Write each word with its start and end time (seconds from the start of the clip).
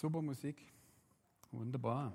Super 0.00 0.22
Musik. 0.22 0.72
Wunderbar. 1.50 2.14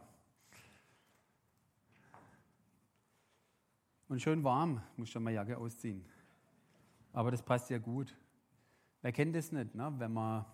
Und 4.08 4.22
schön 4.22 4.44
warm, 4.44 4.82
muss 4.96 5.10
schon 5.10 5.22
mal 5.22 5.32
Jacke 5.34 5.58
ausziehen. 5.58 6.04
Aber 7.12 7.30
das 7.30 7.44
passt 7.44 7.70
ja 7.70 7.78
gut. 7.78 8.16
Wer 9.02 9.12
kennt 9.12 9.36
das 9.36 9.52
nicht, 9.52 9.76
ne? 9.76 9.94
wenn 9.98 10.14
man 10.14 10.46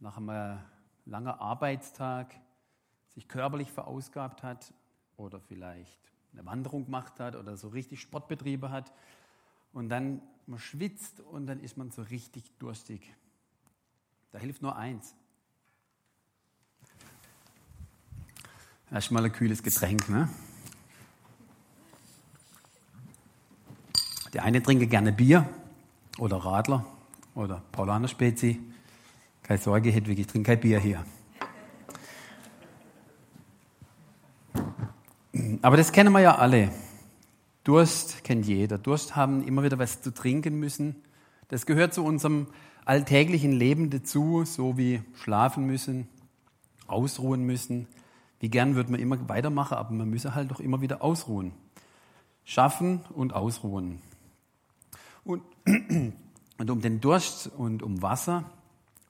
nach 0.00 0.16
einem 0.16 0.58
langen 1.06 1.28
Arbeitstag 1.28 2.34
sich 3.08 3.28
körperlich 3.28 3.72
verausgabt 3.72 4.42
hat 4.42 4.72
oder 5.16 5.40
vielleicht 5.40 5.98
eine 6.32 6.44
Wanderung 6.46 6.84
gemacht 6.84 7.18
hat 7.20 7.34
oder 7.34 7.56
so 7.56 7.68
richtig 7.68 8.00
Sportbetriebe 8.00 8.70
hat 8.70 8.92
und 9.72 9.88
dann 9.88 10.22
man 10.46 10.58
schwitzt 10.58 11.20
und 11.20 11.46
dann 11.46 11.60
ist 11.60 11.76
man 11.76 11.90
so 11.90 12.02
richtig 12.02 12.50
durstig. 12.58 13.14
Da 14.30 14.38
hilft 14.38 14.62
nur 14.62 14.76
eins. 14.76 15.14
Erstmal 18.90 19.24
ein 19.24 19.32
kühles 19.32 19.62
Getränk. 19.62 20.08
Ne? 20.08 20.28
Die 24.32 24.40
eine 24.40 24.62
trinke 24.62 24.86
gerne 24.86 25.12
Bier 25.12 25.48
oder 26.18 26.38
Radler 26.38 26.86
oder 27.34 27.62
Paulaner 27.72 28.08
Spezi. 28.08 28.60
Keine 29.48 29.60
Sorge, 29.60 29.88
Hedwig, 29.90 30.18
ich 30.18 30.26
trinke 30.26 30.50
kein 30.50 30.60
Bier 30.60 30.78
hier. 30.78 31.02
Aber 35.62 35.78
das 35.78 35.90
kennen 35.90 36.12
wir 36.12 36.20
ja 36.20 36.34
alle. 36.34 36.70
Durst 37.64 38.24
kennt 38.24 38.46
jeder. 38.46 38.76
Durst 38.76 39.16
haben 39.16 39.42
immer 39.48 39.62
wieder 39.62 39.78
was 39.78 40.02
zu 40.02 40.12
trinken 40.12 40.60
müssen. 40.60 40.96
Das 41.48 41.64
gehört 41.64 41.94
zu 41.94 42.04
unserem 42.04 42.48
alltäglichen 42.84 43.52
Leben 43.52 43.88
dazu, 43.88 44.44
so 44.44 44.76
wie 44.76 45.00
schlafen 45.14 45.64
müssen, 45.64 46.08
ausruhen 46.86 47.42
müssen. 47.46 47.86
Wie 48.40 48.50
gern 48.50 48.74
würde 48.74 48.90
man 48.90 49.00
immer 49.00 49.30
weitermachen, 49.30 49.78
aber 49.78 49.94
man 49.94 50.10
müsse 50.10 50.34
halt 50.34 50.50
doch 50.50 50.60
immer 50.60 50.82
wieder 50.82 51.00
ausruhen. 51.00 51.52
Schaffen 52.44 53.00
und 53.14 53.32
ausruhen. 53.32 54.02
Und, 55.24 55.42
und 56.58 56.70
um 56.70 56.82
den 56.82 57.00
Durst 57.00 57.46
und 57.56 57.82
um 57.82 58.02
Wasser, 58.02 58.44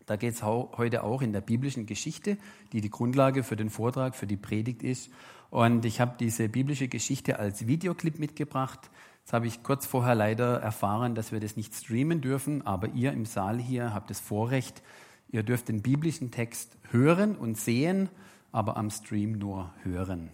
da 0.09 0.17
geht 0.17 0.35
es 0.35 0.43
heute 0.43 1.05
auch 1.05 1.21
in 1.21 1.35
der 1.35 1.43
biblischen 1.43 1.85
Geschichte, 1.85 2.39
die 2.73 2.81
die 2.81 2.89
Grundlage 2.89 3.43
für 3.43 3.57
den 3.57 3.69
Vortrag, 3.69 4.17
für 4.17 4.27
die 4.27 4.39
Predigt 4.39 4.83
ist. 4.83 5.11
Und 5.51 5.85
ich 5.85 6.01
habe 6.01 6.17
diese 6.19 6.49
biblische 6.49 6.89
Geschichte 6.89 7.39
als 7.39 7.67
Videoclip 7.67 8.19
mitgebracht. 8.19 8.91
Jetzt 9.21 9.35
habe 9.35 9.47
ich 9.47 9.63
kurz 9.63 9.85
vorher 9.85 10.15
leider 10.15 10.61
erfahren, 10.63 11.15
dass 11.15 11.31
wir 11.31 11.41
das 11.41 11.57
nicht 11.57 11.75
streamen 11.75 12.23
dürfen, 12.23 12.67
aber 12.67 12.89
ihr 12.89 13.13
im 13.13 13.27
Saal 13.27 13.59
hier 13.59 13.93
habt 13.93 14.09
das 14.09 14.19
Vorrecht, 14.19 14.83
ihr 15.31 15.43
dürft 15.43 15.69
den 15.69 15.83
biblischen 15.83 16.31
Text 16.31 16.79
hören 16.91 17.37
und 17.37 17.59
sehen, 17.59 18.09
aber 18.51 18.79
am 18.79 18.91
Stream 18.91 19.33
nur 19.33 19.75
hören. 19.83 20.31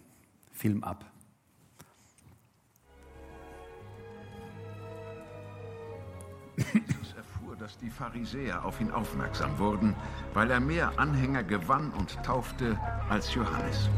Film 0.53 0.85
ab. 0.85 1.05
Dass 7.65 7.79
die 7.79 7.89
Pharisäer 7.89 8.63
auf 8.63 8.79
ihn 8.79 8.91
aufmerksam 8.91 9.59
wurden, 9.59 9.97
weil 10.35 10.51
er 10.51 10.61
mehr 10.61 10.93
Anhänger 10.99 11.43
gewann 11.43 11.91
und 11.93 12.23
taufte 12.23 12.79
als 13.09 13.33
Johannes. 13.33 13.89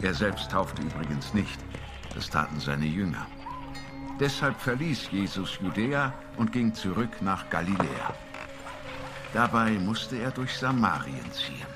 Er 0.00 0.14
selbst 0.14 0.50
taufte 0.50 0.80
übrigens 0.80 1.34
nicht, 1.34 1.58
das 2.14 2.30
taten 2.30 2.58
seine 2.58 2.86
Jünger. 2.86 3.26
Deshalb 4.18 4.58
verließ 4.58 5.10
Jesus 5.10 5.58
Judäa 5.60 6.14
und 6.38 6.52
ging 6.52 6.72
zurück 6.72 7.20
nach 7.20 7.50
Galiläa. 7.50 8.14
Dabei 9.34 9.72
musste 9.72 10.16
er 10.16 10.30
durch 10.30 10.56
Samarien 10.56 11.30
ziehen. 11.32 11.66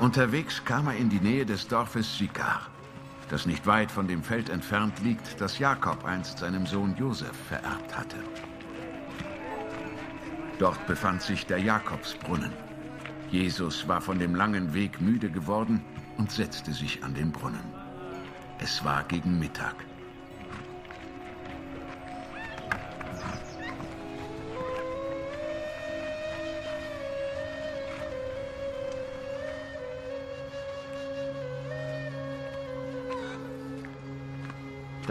Unterwegs 0.00 0.64
kam 0.64 0.88
er 0.88 0.96
in 0.96 1.08
die 1.08 1.20
Nähe 1.20 1.46
des 1.46 1.68
Dorfes 1.68 2.18
Sikar, 2.18 2.62
das 3.32 3.46
nicht 3.46 3.66
weit 3.66 3.90
von 3.90 4.06
dem 4.06 4.22
Feld 4.22 4.50
entfernt 4.50 4.98
liegt, 5.02 5.40
das 5.40 5.58
Jakob 5.58 6.04
einst 6.04 6.40
seinem 6.40 6.66
Sohn 6.66 6.94
Josef 6.98 7.34
vererbt 7.48 7.96
hatte. 7.96 8.18
Dort 10.58 10.86
befand 10.86 11.22
sich 11.22 11.46
der 11.46 11.56
Jakobsbrunnen. 11.56 12.52
Jesus 13.30 13.88
war 13.88 14.02
von 14.02 14.18
dem 14.18 14.34
langen 14.34 14.74
Weg 14.74 15.00
müde 15.00 15.30
geworden 15.30 15.82
und 16.18 16.30
setzte 16.30 16.74
sich 16.74 17.02
an 17.02 17.14
den 17.14 17.32
Brunnen. 17.32 17.64
Es 18.58 18.84
war 18.84 19.02
gegen 19.04 19.38
Mittag. 19.38 19.76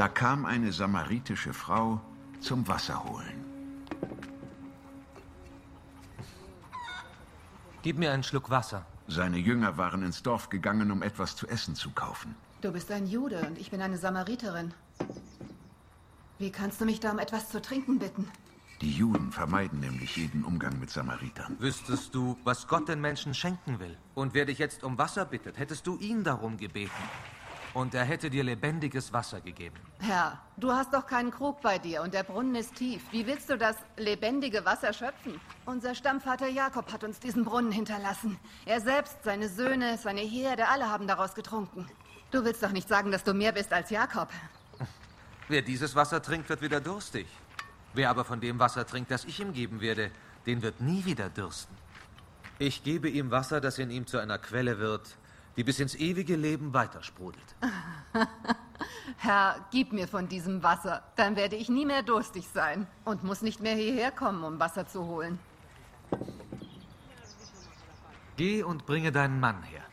Da 0.01 0.07
kam 0.07 0.47
eine 0.47 0.73
samaritische 0.73 1.53
Frau 1.53 2.01
zum 2.39 2.67
Wasser 2.67 3.03
holen. 3.03 3.45
Gib 7.83 7.99
mir 7.99 8.11
einen 8.11 8.23
Schluck 8.23 8.49
Wasser. 8.49 8.83
Seine 9.07 9.37
Jünger 9.37 9.77
waren 9.77 10.01
ins 10.01 10.23
Dorf 10.23 10.49
gegangen, 10.49 10.89
um 10.89 11.03
etwas 11.03 11.35
zu 11.35 11.45
essen 11.47 11.75
zu 11.75 11.91
kaufen. 11.91 12.35
Du 12.61 12.71
bist 12.71 12.91
ein 12.91 13.05
Jude 13.05 13.45
und 13.45 13.59
ich 13.59 13.69
bin 13.69 13.79
eine 13.79 13.99
Samariterin. 13.99 14.73
Wie 16.39 16.51
kannst 16.51 16.81
du 16.81 16.85
mich 16.85 16.99
da 16.99 17.11
um 17.11 17.19
etwas 17.19 17.51
zu 17.51 17.61
trinken 17.61 17.99
bitten? 17.99 18.27
Die 18.81 18.91
Juden 18.91 19.31
vermeiden 19.31 19.81
nämlich 19.81 20.17
jeden 20.17 20.43
Umgang 20.43 20.79
mit 20.79 20.89
Samaritern. 20.89 21.57
Wüsstest 21.59 22.15
du, 22.15 22.39
was 22.43 22.67
Gott 22.67 22.89
den 22.89 23.01
Menschen 23.01 23.35
schenken 23.35 23.79
will, 23.79 23.95
und 24.15 24.33
wer 24.33 24.45
dich 24.45 24.57
jetzt 24.57 24.83
um 24.83 24.97
Wasser 24.97 25.25
bittet, 25.25 25.59
hättest 25.59 25.85
du 25.85 25.99
ihn 25.99 26.23
darum 26.23 26.57
gebeten. 26.57 26.89
Und 27.73 27.93
er 27.93 28.03
hätte 28.03 28.29
dir 28.29 28.43
lebendiges 28.43 29.13
Wasser 29.13 29.39
gegeben. 29.39 29.77
Herr, 29.99 30.41
du 30.57 30.71
hast 30.71 30.93
doch 30.93 31.07
keinen 31.07 31.31
Krug 31.31 31.61
bei 31.61 31.79
dir 31.79 32.01
und 32.01 32.13
der 32.13 32.23
Brunnen 32.23 32.55
ist 32.55 32.75
tief. 32.75 33.01
Wie 33.11 33.25
willst 33.25 33.49
du 33.49 33.57
das 33.57 33.77
lebendige 33.95 34.65
Wasser 34.65 34.91
schöpfen? 34.91 35.39
Unser 35.65 35.95
Stammvater 35.95 36.47
Jakob 36.47 36.91
hat 36.91 37.03
uns 37.05 37.19
diesen 37.19 37.45
Brunnen 37.45 37.71
hinterlassen. 37.71 38.37
Er 38.65 38.81
selbst, 38.81 39.23
seine 39.23 39.47
Söhne, 39.47 39.97
seine 39.97 40.21
Herde, 40.21 40.67
alle 40.67 40.89
haben 40.89 41.07
daraus 41.07 41.33
getrunken. 41.33 41.87
Du 42.31 42.43
willst 42.43 42.61
doch 42.61 42.71
nicht 42.71 42.89
sagen, 42.89 43.11
dass 43.11 43.23
du 43.23 43.33
mehr 43.33 43.53
bist 43.53 43.71
als 43.71 43.89
Jakob. 43.89 44.29
Wer 45.47 45.61
dieses 45.61 45.95
Wasser 45.95 46.21
trinkt, 46.21 46.49
wird 46.49 46.61
wieder 46.61 46.81
durstig. 46.81 47.27
Wer 47.93 48.09
aber 48.09 48.25
von 48.25 48.39
dem 48.41 48.59
Wasser 48.59 48.85
trinkt, 48.85 49.11
das 49.11 49.25
ich 49.25 49.39
ihm 49.39 49.53
geben 49.53 49.81
werde, 49.81 50.11
den 50.45 50.61
wird 50.61 50.81
nie 50.81 51.05
wieder 51.05 51.29
dürsten. 51.29 51.75
Ich 52.57 52.83
gebe 52.83 53.09
ihm 53.09 53.31
Wasser, 53.31 53.59
das 53.59 53.79
in 53.79 53.91
ihm 53.91 54.07
zu 54.07 54.17
einer 54.17 54.37
Quelle 54.37 54.79
wird, 54.79 55.17
die 55.57 55.63
bis 55.63 55.79
ins 55.79 55.95
ewige 55.95 56.35
Leben 56.35 56.73
weitersprudelt. 56.73 57.55
Herr, 59.17 59.65
gib 59.71 59.93
mir 59.93 60.07
von 60.07 60.27
diesem 60.27 60.63
Wasser, 60.63 61.03
dann 61.15 61.35
werde 61.35 61.55
ich 61.55 61.69
nie 61.69 61.85
mehr 61.85 62.03
durstig 62.03 62.47
sein 62.47 62.87
und 63.05 63.23
muss 63.23 63.41
nicht 63.41 63.59
mehr 63.59 63.75
hierher 63.75 64.11
kommen, 64.11 64.43
um 64.43 64.59
Wasser 64.59 64.87
zu 64.87 65.05
holen. 65.05 65.39
Geh 68.37 68.63
und 68.63 68.85
bringe 68.85 69.11
deinen 69.11 69.39
Mann 69.39 69.61
her. 69.63 69.83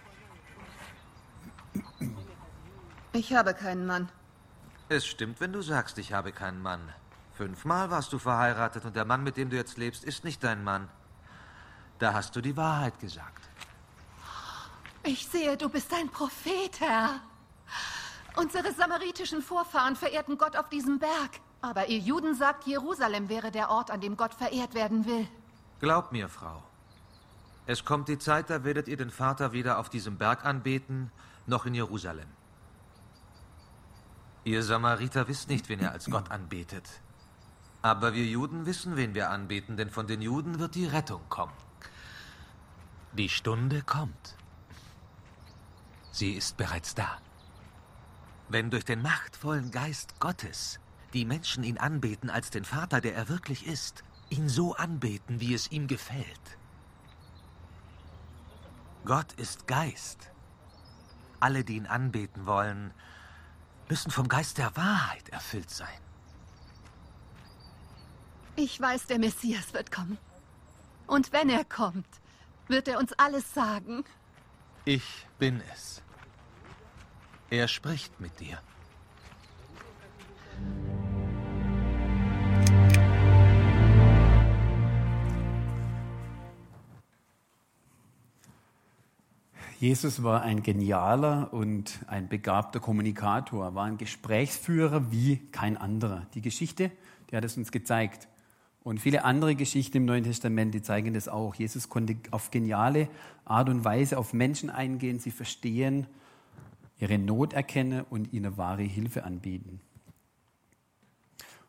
Ich 3.13 3.35
habe 3.35 3.53
keinen 3.55 3.87
Mann. 3.87 4.09
Es 4.89 5.07
stimmt, 5.07 5.41
wenn 5.41 5.53
du 5.53 5.61
sagst, 5.61 5.99
ich 5.99 6.13
habe 6.13 6.33
keinen 6.33 6.63
Mann. 6.63 6.81
Fünfmal 7.35 7.91
warst 7.91 8.13
du 8.13 8.19
verheiratet 8.19 8.85
und 8.85 8.97
der 8.97 9.05
Mann, 9.05 9.23
mit 9.23 9.37
dem 9.37 9.51
du 9.51 9.57
jetzt 9.57 9.77
lebst, 9.77 10.05
ist 10.05 10.25
nicht 10.25 10.43
dein 10.43 10.65
Mann. 10.65 10.89
Da 11.99 12.15
hast 12.15 12.35
du 12.37 12.41
die 12.41 12.57
Wahrheit 12.57 12.99
gesagt. 13.01 13.48
Ich 15.09 15.27
sehe, 15.27 15.57
du 15.57 15.71
bist 15.71 15.91
ein 15.95 16.11
Prophet, 16.11 16.81
Herr. 16.81 17.21
Unsere 18.37 18.75
samaritischen 18.75 19.41
Vorfahren 19.41 19.97
verehrten 19.97 20.37
Gott 20.37 20.55
auf 20.55 20.69
diesem 20.69 20.99
Berg. 20.99 21.41
Aber 21.63 21.89
ihr 21.89 21.97
Juden 21.99 22.35
sagt, 22.35 22.67
Jerusalem 22.67 23.31
wäre 23.31 23.51
der 23.51 23.71
Ort, 23.71 23.91
an 23.91 24.03
dem 24.03 24.19
Gott 24.19 24.35
verehrt 24.35 24.75
werden 24.75 25.07
will. 25.07 25.27
Glaub 25.81 26.13
mir, 26.13 26.29
Frau. 26.29 26.63
Es 27.65 27.87
kommt 27.87 28.09
die 28.09 28.19
Zeit, 28.19 28.51
da 28.51 28.65
werdet 28.65 28.87
ihr 28.87 28.99
den 28.99 29.11
Vater 29.11 29.53
weder 29.55 29.79
auf 29.79 29.89
diesem 29.89 30.19
Berg 30.19 30.45
anbeten, 30.45 31.11
noch 31.47 31.65
in 31.65 31.73
Jerusalem. 31.73 32.29
Ihr 34.45 34.63
Samariter 34.63 35.27
wisst 35.27 35.49
nicht, 35.49 35.71
wen 35.71 35.81
ihr 35.81 35.91
als 35.91 36.11
Gott 36.11 36.31
anbetet. 36.31 36.87
Aber 37.81 38.13
wir 38.13 38.27
Juden 38.27 38.67
wissen, 38.67 38.97
wen 38.97 39.15
wir 39.15 39.31
anbeten, 39.31 39.79
denn 39.79 39.89
von 39.89 40.07
den 40.07 40.21
Juden 40.21 40.59
wird 40.59 40.75
die 40.75 40.87
Rettung 40.87 41.23
kommen. 41.31 41.57
Die 43.15 43.31
Stunde 43.31 43.81
kommt. 43.81 44.38
Sie 46.11 46.33
ist 46.33 46.57
bereits 46.57 46.95
da. 46.95 47.19
Wenn 48.49 48.71
durch 48.71 48.85
den 48.85 49.03
machtvollen 49.03 49.71
Geist 49.71 50.21
Gottes 50.21 50.81
die 51.13 51.25
Menschen 51.25 51.65
ihn 51.65 51.79
anbeten 51.79 52.31
als 52.31 52.51
den 52.51 52.65
Vater, 52.65 53.01
der 53.01 53.15
er 53.15 53.29
wirklich 53.29 53.67
ist, 53.67 54.05
ihn 54.31 54.49
so 54.49 54.75
anbeten, 54.75 55.41
wie 55.41 55.55
es 55.55 55.71
ihm 55.71 55.87
gefällt. 55.87 56.59
Gott 59.05 59.33
ist 59.35 59.67
Geist. 59.67 60.31
Alle, 61.41 61.65
die 61.65 61.77
ihn 61.77 61.87
anbeten 61.87 62.47
wollen, 62.47 62.93
müssen 63.89 64.11
vom 64.11 64.29
Geist 64.29 64.59
der 64.59 64.77
Wahrheit 64.77 65.29
erfüllt 65.31 65.71
sein. 65.71 65.89
Ich 68.57 68.81
weiß, 68.81 69.07
der 69.07 69.19
Messias 69.19 69.73
wird 69.73 69.91
kommen. 69.93 70.19
Und 71.07 71.33
wenn 71.33 71.49
er 71.49 71.65
kommt, 71.65 72.09
wird 72.67 72.89
er 72.89 72.99
uns 72.99 73.13
alles 73.15 73.55
sagen. 73.55 74.05
Ich 74.85 75.27
bin 75.39 75.61
es. 75.73 76.03
Er 77.51 77.69
spricht 77.69 78.21
mit 78.21 78.41
dir. 78.41 78.59
Jesus 89.81 90.25
war 90.25 90.43
ein 90.43 90.65
genialer 90.65 91.53
und 91.53 92.01
ein 92.09 92.29
begabter 92.29 92.81
Kommunikator, 92.81 93.77
war 93.77 93.85
ein 93.85 93.97
Gesprächsführer 93.97 95.13
wie 95.13 95.37
kein 95.53 95.77
anderer. 95.77 96.27
Die 96.35 96.41
Geschichte, 96.41 96.91
die 97.31 97.37
hat 97.37 97.45
es 97.45 97.57
uns 97.57 97.71
gezeigt. 97.71 98.27
Und 98.83 99.01
viele 99.01 99.25
andere 99.25 99.55
Geschichten 99.55 99.99
im 99.99 100.05
Neuen 100.07 100.25
Testament, 100.25 100.75
die 100.75 100.83
zeigen 100.83 101.15
das 101.15 101.29
auch. 101.29 101.55
Jesus 101.55 101.89
konnte 101.89 102.17
auf 102.31 102.51
geniale 102.51 103.09
Art 103.45 103.69
und 103.69 103.85
Weise 103.85 104.19
auf 104.19 104.33
Menschen 104.33 104.71
eingehen, 104.71 105.19
sie 105.19 105.31
verstehen, 105.31 106.07
ihre 106.99 107.19
Not 107.19 107.53
erkennen 107.53 108.05
und 108.09 108.33
ihnen 108.33 108.57
wahre 108.57 108.83
Hilfe 108.83 109.25
anbieten. 109.25 109.81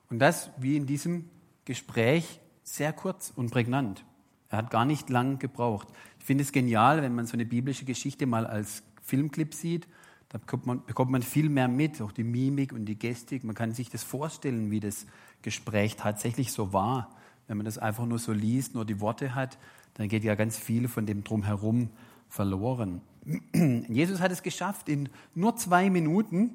Und 0.10 0.20
das 0.20 0.50
wie 0.58 0.76
in 0.76 0.86
diesem 0.86 1.30
Gespräch 1.66 2.40
sehr 2.64 2.94
kurz 2.94 3.32
und 3.36 3.52
prägnant. 3.52 4.04
Er 4.50 4.60
hat 4.60 4.72
gar 4.72 4.86
nicht 4.86 5.10
lang 5.10 5.38
gebraucht. 5.38 5.88
Ich 6.20 6.26
finde 6.26 6.44
es 6.44 6.52
genial, 6.52 7.02
wenn 7.02 7.14
man 7.14 7.28
so 7.28 7.34
eine 7.34 7.46
biblische 7.46 7.86
Geschichte 7.86 8.26
mal 8.26 8.48
als 8.48 8.84
Filmclip 9.04 9.54
sieht. 9.54 9.88
Da 10.30 10.38
bekommt 10.38 10.66
man, 10.66 10.86
bekommt 10.86 11.12
man 11.12 11.22
viel 11.22 11.50
mehr 11.50 11.68
mit, 11.68 12.02
auch 12.02 12.12
die 12.12 12.24
Mimik 12.24 12.74
und 12.74 12.86
die 12.86 12.98
Gestik. 12.98 13.44
Man 13.44 13.56
kann 13.56 13.74
sich 13.74 13.90
das 13.90 14.04
vorstellen, 14.04 14.72
wie 14.72 14.80
das 14.80 15.06
Gespräch 15.42 15.96
tatsächlich 15.96 16.52
so 16.52 16.74
war. 16.74 17.16
Wenn 17.48 17.58
man 17.58 17.66
das 17.66 17.78
einfach 17.78 18.06
nur 18.06 18.20
so 18.20 18.32
liest, 18.32 18.76
nur 18.76 18.86
die 18.86 19.00
Worte 19.00 19.36
hat, 19.36 19.58
dann 19.96 20.08
geht 20.08 20.24
ja 20.24 20.36
ganz 20.36 20.58
viel 20.58 20.88
von 20.88 21.06
dem 21.06 21.24
Drumherum 21.24 21.90
verloren. 22.30 23.02
Jesus 23.90 24.20
hat 24.20 24.32
es 24.32 24.44
geschafft, 24.44 24.88
in 24.88 25.10
nur 25.36 25.56
zwei 25.56 25.90
Minuten, 25.90 26.52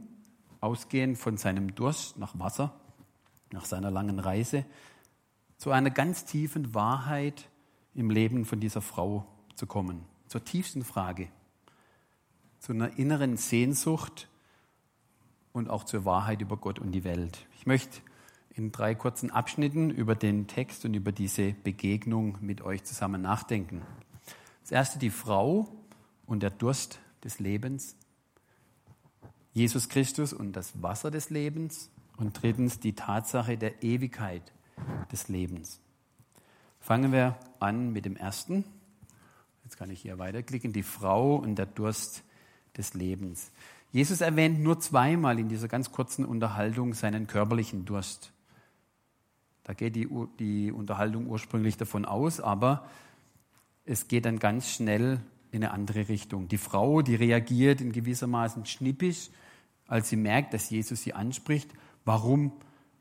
ausgehend 0.61 1.19
von 1.19 1.37
seinem 1.37 1.75
Durst 1.75 2.17
nach 2.17 2.39
Wasser, 2.39 2.75
nach 3.53 3.65
seiner 3.65 3.91
langen 3.91 4.19
Reise, 4.19 4.65
zu 5.59 5.71
einer 5.71 5.91
ganz 5.91 6.25
tiefen 6.25 6.75
Wahrheit 6.75 7.49
im 7.95 8.11
Leben 8.11 8.45
von 8.45 8.61
dieser 8.61 8.81
Frau 8.81 9.27
zu 9.55 9.67
kommen. 9.67 10.05
Zur 10.27 10.45
tiefsten 10.45 10.85
Frage, 10.85 11.29
zu 12.59 12.73
einer 12.73 12.99
inneren 12.99 13.37
Sehnsucht 13.37 14.29
und 15.53 15.69
auch 15.69 15.85
zur 15.85 16.05
Wahrheit 16.05 16.41
über 16.41 16.57
Gott 16.57 16.79
und 16.79 16.93
die 16.93 17.05
Welt. 17.05 17.47
Ich 17.57 17.67
möchte 17.67 18.01
in 18.55 18.71
drei 18.71 18.95
kurzen 18.95 19.31
Abschnitten 19.31 19.91
über 19.91 20.15
den 20.15 20.47
Text 20.47 20.85
und 20.85 20.95
über 20.95 21.13
diese 21.13 21.53
Begegnung 21.53 22.39
mit 22.41 22.63
euch 22.63 22.85
zusammen 22.85 23.21
nachdenken. 23.21 23.83
Das 24.63 24.71
erste 24.71 24.99
die 24.99 25.11
Frau 25.11 25.69
und 26.27 26.43
der 26.43 26.51
Durst 26.51 27.01
des 27.25 27.41
Lebens, 27.41 27.97
Jesus 29.53 29.89
Christus 29.89 30.33
und 30.33 30.53
das 30.53 30.83
Wasser 30.83 31.11
des 31.11 31.31
Lebens 31.31 31.91
und 32.17 32.41
drittens 32.41 32.81
die 32.81 32.95
Tatsache 32.95 33.59
der 33.59 33.83
Ewigkeit 33.83 34.53
des 35.11 35.29
Lebens. 35.29 35.81
Fangen 36.81 37.13
wir 37.13 37.37
an 37.61 37.93
mit 37.93 38.05
dem 38.05 38.17
ersten. 38.17 38.65
Jetzt 39.65 39.79
kann 39.79 39.91
ich 39.91 40.03
hier 40.03 40.19
weiterklicken. 40.19 40.73
Die 40.73 40.83
Frau 40.83 41.37
und 41.37 41.57
der 41.57 41.67
Durst 41.67 42.23
des 42.77 42.95
Lebens. 42.95 43.51
Jesus 43.91 44.21
erwähnt 44.21 44.61
nur 44.61 44.81
zweimal 44.81 45.39
in 45.39 45.49
dieser 45.49 45.69
ganz 45.69 45.93
kurzen 45.93 46.25
Unterhaltung 46.25 46.93
seinen 46.95 47.27
körperlichen 47.27 47.85
Durst. 47.85 48.34
Da 49.65 49.73
geht 49.73 49.97
die, 49.97 50.09
die 50.39 50.71
Unterhaltung 50.71 51.27
ursprünglich 51.27 51.77
davon 51.77 52.05
aus, 52.05 52.41
aber 52.41 52.87
es 53.85 54.09
geht 54.09 54.27
dann 54.27 54.39
ganz 54.39 54.71
schnell 54.71 55.21
in 55.51 55.65
eine 55.65 55.73
andere 55.73 56.09
Richtung. 56.09 56.49
Die 56.49 56.59
Frau, 56.59 57.03
die 57.03 57.15
reagiert 57.15 57.81
in 57.81 57.93
gewissermaßen 57.93 58.67
schnippisch, 58.67 59.31
als 59.87 60.09
sie 60.09 60.17
merkt, 60.17 60.55
dass 60.55 60.71
Jesus 60.71 61.03
sie 61.03 61.15
anspricht. 61.15 61.71
Warum 62.05 62.53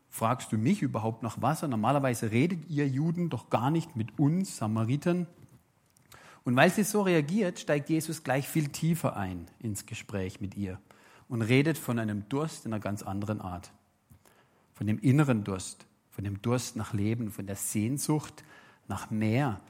fragst 0.08 0.52
du 0.52 0.58
mich 0.58 0.80
überhaupt 0.80 1.22
nach 1.22 1.42
Wasser? 1.42 1.68
Normalerweise 1.68 2.30
redet 2.30 2.70
ihr 2.70 2.88
Juden 2.88 3.28
doch 3.28 3.50
gar 3.50 3.70
nicht 3.70 3.96
mit 3.96 4.18
uns 4.18 4.56
Samaritern. 4.56 5.26
Und 6.44 6.56
weil 6.56 6.70
sie 6.70 6.84
so 6.84 7.02
reagiert, 7.02 7.58
steigt 7.58 7.88
Jesus 7.88 8.22
gleich 8.22 8.48
viel 8.48 8.68
tiefer 8.68 9.16
ein 9.16 9.46
ins 9.58 9.86
Gespräch 9.86 10.40
mit 10.40 10.56
ihr 10.56 10.78
und 11.28 11.42
redet 11.42 11.78
von 11.78 11.98
einem 11.98 12.28
Durst 12.28 12.66
in 12.66 12.72
einer 12.72 12.80
ganz 12.80 13.02
anderen 13.02 13.40
Art. 13.40 13.72
Von 14.74 14.86
dem 14.86 14.98
inneren 14.98 15.44
Durst, 15.44 15.86
von 16.14 16.24
dem 16.24 16.40
Durst 16.42 16.76
nach 16.76 16.92
Leben, 16.92 17.30
von 17.30 17.46
der 17.46 17.56
Sehnsucht 17.56 18.44
nach 18.86 19.10
mehr, 19.10 19.60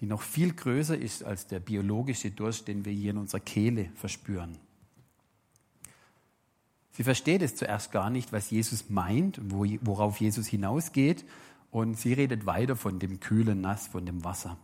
die 0.00 0.06
noch 0.06 0.22
viel 0.22 0.52
größer 0.52 0.96
ist 0.96 1.22
als 1.22 1.46
der 1.46 1.60
biologische 1.60 2.30
Durst, 2.30 2.66
den 2.68 2.84
wir 2.84 2.92
hier 2.92 3.10
in 3.10 3.18
unserer 3.18 3.40
Kehle 3.40 3.90
verspüren. 3.94 4.56
Sie 6.92 7.04
versteht 7.04 7.42
es 7.42 7.56
zuerst 7.56 7.92
gar 7.92 8.08
nicht, 8.08 8.32
was 8.32 8.50
Jesus 8.50 8.88
meint, 8.88 9.40
worauf 9.42 10.20
Jesus 10.20 10.46
hinausgeht, 10.46 11.24
und 11.70 11.98
sie 11.98 12.12
redet 12.12 12.46
weiter 12.46 12.76
von 12.76 13.00
dem 13.00 13.18
kühlen 13.18 13.60
Nass, 13.60 13.88
von 13.88 14.06
dem 14.06 14.22
Wasser. 14.22 14.56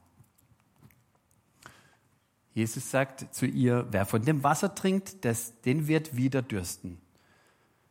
Jesus 2.55 2.91
sagt 2.91 3.35
zu 3.35 3.47
ihr, 3.47 3.89
wer 3.91 4.07
von 4.07 4.25
dem 4.25 4.45
Wasser 4.45 4.75
trinkt, 4.75 5.25
das, 5.25 5.61
den 5.63 5.89
wird 5.89 6.17
wieder 6.17 6.41
dürsten. 6.41 6.99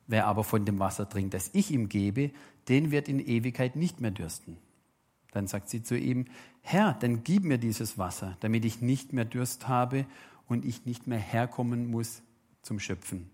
Wer 0.07 0.25
aber 0.25 0.43
von 0.43 0.65
dem 0.65 0.79
Wasser 0.79 1.07
trinkt, 1.07 1.33
das 1.33 1.49
ich 1.53 1.71
ihm 1.71 1.89
gebe, 1.89 2.31
den 2.69 2.91
wird 2.91 3.09
in 3.09 3.19
Ewigkeit 3.19 3.75
nicht 3.75 3.99
mehr 3.99 4.11
dürsten. 4.11 4.57
Dann 5.31 5.47
sagt 5.47 5.69
sie 5.69 5.83
zu 5.83 5.97
ihm, 5.97 6.25
Herr, 6.61 6.93
dann 6.93 7.23
gib 7.23 7.43
mir 7.43 7.57
dieses 7.57 7.97
Wasser, 7.97 8.37
damit 8.39 8.65
ich 8.65 8.81
nicht 8.81 9.13
mehr 9.13 9.25
Durst 9.25 9.67
habe 9.67 10.05
und 10.47 10.65
ich 10.65 10.85
nicht 10.85 11.07
mehr 11.07 11.19
herkommen 11.19 11.89
muss 11.89 12.21
zum 12.61 12.79
Schöpfen. 12.79 13.29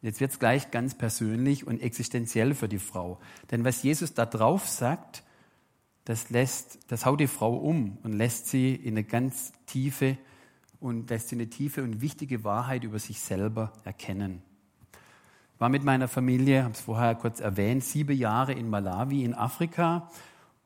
Jetzt 0.00 0.20
wird 0.20 0.30
es 0.30 0.38
gleich 0.38 0.70
ganz 0.70 0.96
persönlich 0.96 1.66
und 1.66 1.80
existenziell 1.82 2.54
für 2.54 2.68
die 2.68 2.78
Frau. 2.78 3.18
Denn 3.50 3.64
was 3.64 3.82
Jesus 3.82 4.14
da 4.14 4.26
drauf 4.26 4.68
sagt, 4.68 5.24
das, 6.04 6.30
lässt, 6.30 6.78
das 6.88 7.04
haut 7.04 7.20
die 7.20 7.26
Frau 7.26 7.56
um 7.56 7.98
und 8.02 8.12
lässt 8.12 8.46
sie 8.46 8.74
in 8.74 8.94
eine 8.94 9.04
ganz 9.04 9.52
tiefe 9.66 10.16
und 10.80 11.10
lässt 11.10 11.28
sie 11.28 11.36
eine 11.36 11.50
tiefe 11.50 11.82
und 11.82 12.00
wichtige 12.00 12.44
Wahrheit 12.44 12.84
über 12.84 12.98
sich 12.98 13.20
selber 13.20 13.72
erkennen. 13.84 14.42
War 15.58 15.68
mit 15.68 15.82
meiner 15.82 16.06
Familie, 16.06 16.62
habe 16.62 16.74
es 16.74 16.80
vorher 16.80 17.16
kurz 17.16 17.40
erwähnt, 17.40 17.82
sieben 17.82 18.16
Jahre 18.16 18.52
in 18.52 18.70
Malawi 18.70 19.24
in 19.24 19.34
Afrika 19.34 20.08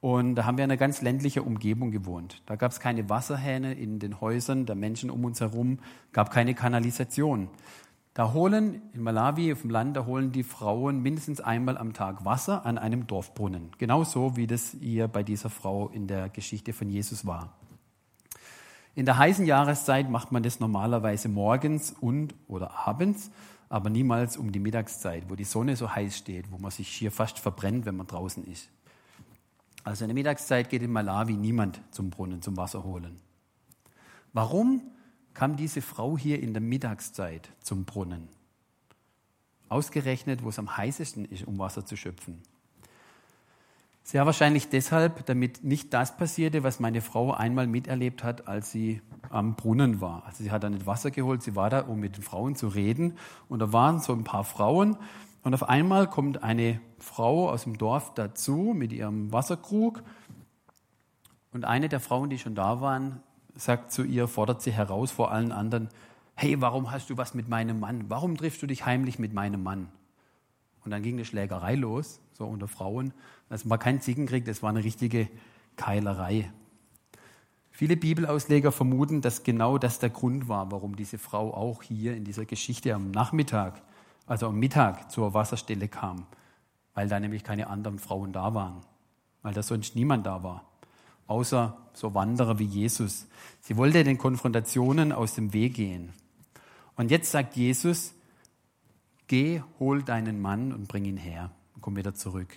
und 0.03 0.35
da 0.35 0.45
haben 0.45 0.59
wir 0.59 0.65
in 0.65 0.71
einer 0.71 0.77
ganz 0.77 1.01
ländlichen 1.01 1.45
Umgebung 1.45 1.93
gewohnt. 1.93 2.43
Da 2.45 2.57
gab 2.57 2.73
es 2.73 2.81
keine 2.81 3.09
Wasserhähne 3.09 3.73
in 3.73 4.01
den 4.01 4.21
Häusern 4.21 4.67
der 4.67 4.75
Menschen 4.75 5.11
um 5.11 5.25
uns 5.25 5.41
herum, 5.41 5.79
gab 6.13 6.31
keine 6.31 6.55
Kanalisation. 6.55 7.49
Da 8.13 8.35
holen 8.35 8.83
in 8.93 9.01
Malawi 9.01 9.55
auf 9.55 9.63
dem 9.63 9.71
Land, 9.71 9.97
da 9.97 10.05
holen 10.05 10.31
die 10.31 10.43
Frauen 10.43 11.01
mindestens 11.01 11.41
einmal 11.41 11.79
am 11.79 11.95
Tag 11.95 12.27
Wasser 12.27 12.67
an 12.67 12.77
einem 12.77 13.07
Dorfbrunnen. 13.07 13.71
Genauso 13.79 14.37
wie 14.37 14.47
das 14.47 14.77
hier 14.79 15.09
bei 15.09 15.23
dieser 15.23 15.49
Frau 15.49 15.89
in 15.89 16.07
der 16.07 16.29
Geschichte 16.29 16.75
von 16.75 16.91
Jesus 16.91 17.25
war. 17.25 17.55
In 18.95 19.07
der 19.07 19.17
heißen 19.17 19.47
Jahreszeit 19.47 20.11
macht 20.11 20.33
man 20.33 20.43
das 20.43 20.61
normalerweise 20.61 21.31
morgens 21.31 21.95
und 21.99 22.35
oder 22.47 22.87
abends, 22.87 23.31
aber 23.73 23.89
niemals 23.89 24.37
um 24.37 24.53
die 24.53 24.59
Mittagszeit, 24.59 25.31
wo 25.31 25.35
die 25.35 25.45
Sonne 25.45 25.77
so 25.77 25.95
heiß 25.95 26.19
steht, 26.19 26.53
wo 26.53 26.59
man 26.59 26.71
sich 26.71 26.89
hier 26.89 27.11
fast 27.11 27.39
verbrennt, 27.39 27.87
wenn 27.87 27.97
man 27.97 28.07
draußen 28.07 28.45
ist. 28.45 28.69
Also 29.83 30.05
in 30.05 30.11
der 30.11 30.15
Mittagszeit 30.15 30.69
geht 30.69 30.83
in 30.83 30.93
Malawi 30.93 31.33
niemand 31.33 31.81
zum 31.91 32.11
Brunnen 32.11 32.43
zum 32.43 32.59
Wasser 32.59 32.85
holen. 32.85 33.19
Warum 34.35 34.83
kam 35.33 35.57
diese 35.57 35.81
Frau 35.81 36.19
hier 36.19 36.43
in 36.43 36.53
der 36.53 36.61
Mittagszeit 36.61 37.49
zum 37.63 37.87
Brunnen? 37.87 38.29
Ausgerechnet, 39.71 40.45
wo 40.45 40.51
es 40.51 40.59
am 40.59 40.77
heißesten 40.77 41.25
ist, 41.25 41.47
um 41.47 41.59
Wasser 41.59 41.87
zu 41.87 41.97
schöpfen. 41.97 42.43
Sehr 44.05 44.27
wahrscheinlich 44.27 44.69
deshalb, 44.69 45.27
damit 45.27 45.63
nicht 45.63 45.95
das 45.95 46.17
passierte, 46.17 46.65
was 46.65 46.81
meine 46.81 47.01
Frau 47.01 47.33
einmal 47.33 47.67
miterlebt 47.67 48.25
hat, 48.25 48.49
als 48.49 48.73
sie 48.73 49.01
am 49.31 49.55
Brunnen 49.55 50.01
war. 50.01 50.25
Also 50.27 50.43
sie 50.43 50.51
hat 50.51 50.65
da 50.65 50.71
nicht 50.71 50.87
Wasser 50.87 51.11
geholt, 51.11 51.43
sie 51.43 51.55
war 51.55 51.71
da, 51.71 51.81
um 51.81 52.01
mit 52.01 52.17
den 52.17 52.23
Frauen 52.23 52.57
zu 52.57 52.69
reden. 52.69 53.17
Und 53.49 53.61
da 53.61 53.73
waren 53.73 54.01
so 54.01 54.13
ein 54.13 54.25
paar 54.25 54.45
Frauen. 54.45 54.97
Und 55.45 55.55
auf 55.55 55.69
einmal 55.69 56.09
kommt 56.09 56.43
eine 56.43 56.81
Frau 56.99 57.49
aus 57.49 57.65
dem 57.65 57.79
Dorf 57.79 58.13
dazu 58.15 58.75
mit 58.77 58.93
ihrem 58.93 59.33
Wasserkrug. 59.33 60.03
Und 61.53 61.65
eine 61.65 61.89
der 61.89 62.01
Frauen, 62.01 62.31
die 62.31 62.39
schon 62.39 62.55
da 62.55 62.81
waren, 62.81 63.23
sagt 63.55 63.93
zu 63.93 64.03
ihr, 64.03 64.29
fordert 64.29 64.63
sie 64.63 64.73
heraus 64.73 65.11
vor 65.11 65.31
allen 65.31 65.53
anderen, 65.53 65.89
hey, 66.35 66.61
warum 66.61 66.91
hast 66.91 67.11
du 67.11 67.17
was 67.17 67.35
mit 67.35 67.49
meinem 67.49 67.81
Mann? 67.81 68.07
Warum 68.09 68.37
triffst 68.37 68.63
du 68.63 68.67
dich 68.67 68.87
heimlich 68.87 69.19
mit 69.19 69.33
meinem 69.33 69.63
Mann? 69.63 69.89
Und 70.85 70.91
dann 70.91 71.03
ging 71.03 71.15
eine 71.17 71.25
Schlägerei 71.25 71.75
los, 71.75 72.21
so 72.33 72.45
unter 72.45 72.69
Frauen. 72.69 73.13
Das 73.49 73.69
war 73.69 73.79
kein 73.79 74.01
Zickenkrieg, 74.01 74.45
das 74.45 74.63
war 74.63 74.71
eine 74.71 74.85
richtige 74.85 75.29
Keilerei. 75.77 76.51
Viele 77.71 77.97
Bibelausleger 77.97 78.71
vermuten, 78.71 79.23
dass 79.23 79.45
genau 79.45 79.79
das 79.79 79.99
der 79.99 80.11
Grund 80.11 80.49
war, 80.49 80.71
warum 80.71 80.95
diese 80.95 81.19
Frau 81.19 81.55
auch 81.55 81.83
hier 81.83 82.15
in 82.15 82.25
dieser 82.25 82.45
Geschichte 82.45 82.95
am 82.95 83.11
Nachmittag, 83.11 83.83
also 84.27 84.49
am 84.49 84.59
Mittag 84.59 85.11
zur 85.11 85.33
Wasserstelle 85.35 85.89
kam, 85.89 86.27
weil 86.95 87.09
da 87.09 87.19
nämlich 87.19 87.45
keine 87.45 87.69
anderen 87.69 87.99
Frauen 87.99 88.33
da 88.33 88.55
waren, 88.55 88.83
weil 89.41 89.55
da 89.55 89.63
sonst 89.63 89.97
niemand 89.97 90.27
da 90.27 90.43
war, 90.43 90.65
außer 91.27 91.77
so 91.95 92.15
Wanderer 92.15 92.59
wie 92.59 92.65
Jesus. 92.65 93.27
Sie 93.61 93.77
wollte 93.77 94.05
den 94.05 94.19
Konfrontationen 94.19 95.11
aus 95.11 95.35
dem 95.35 95.53
Weg 95.55 95.75
gehen. 95.75 96.13
Und 96.95 97.11
jetzt 97.11 97.31
sagt 97.31 97.57
Jesus, 97.57 98.15
geh, 99.29 99.63
hol 99.81 100.03
deinen 100.03 100.43
Mann 100.43 100.73
und 100.73 100.89
bring 100.89 101.07
ihn 101.07 101.17
her 101.17 101.51
und 101.83 101.87
komm 101.87 101.97
wieder 101.97 102.15
zurück. 102.15 102.57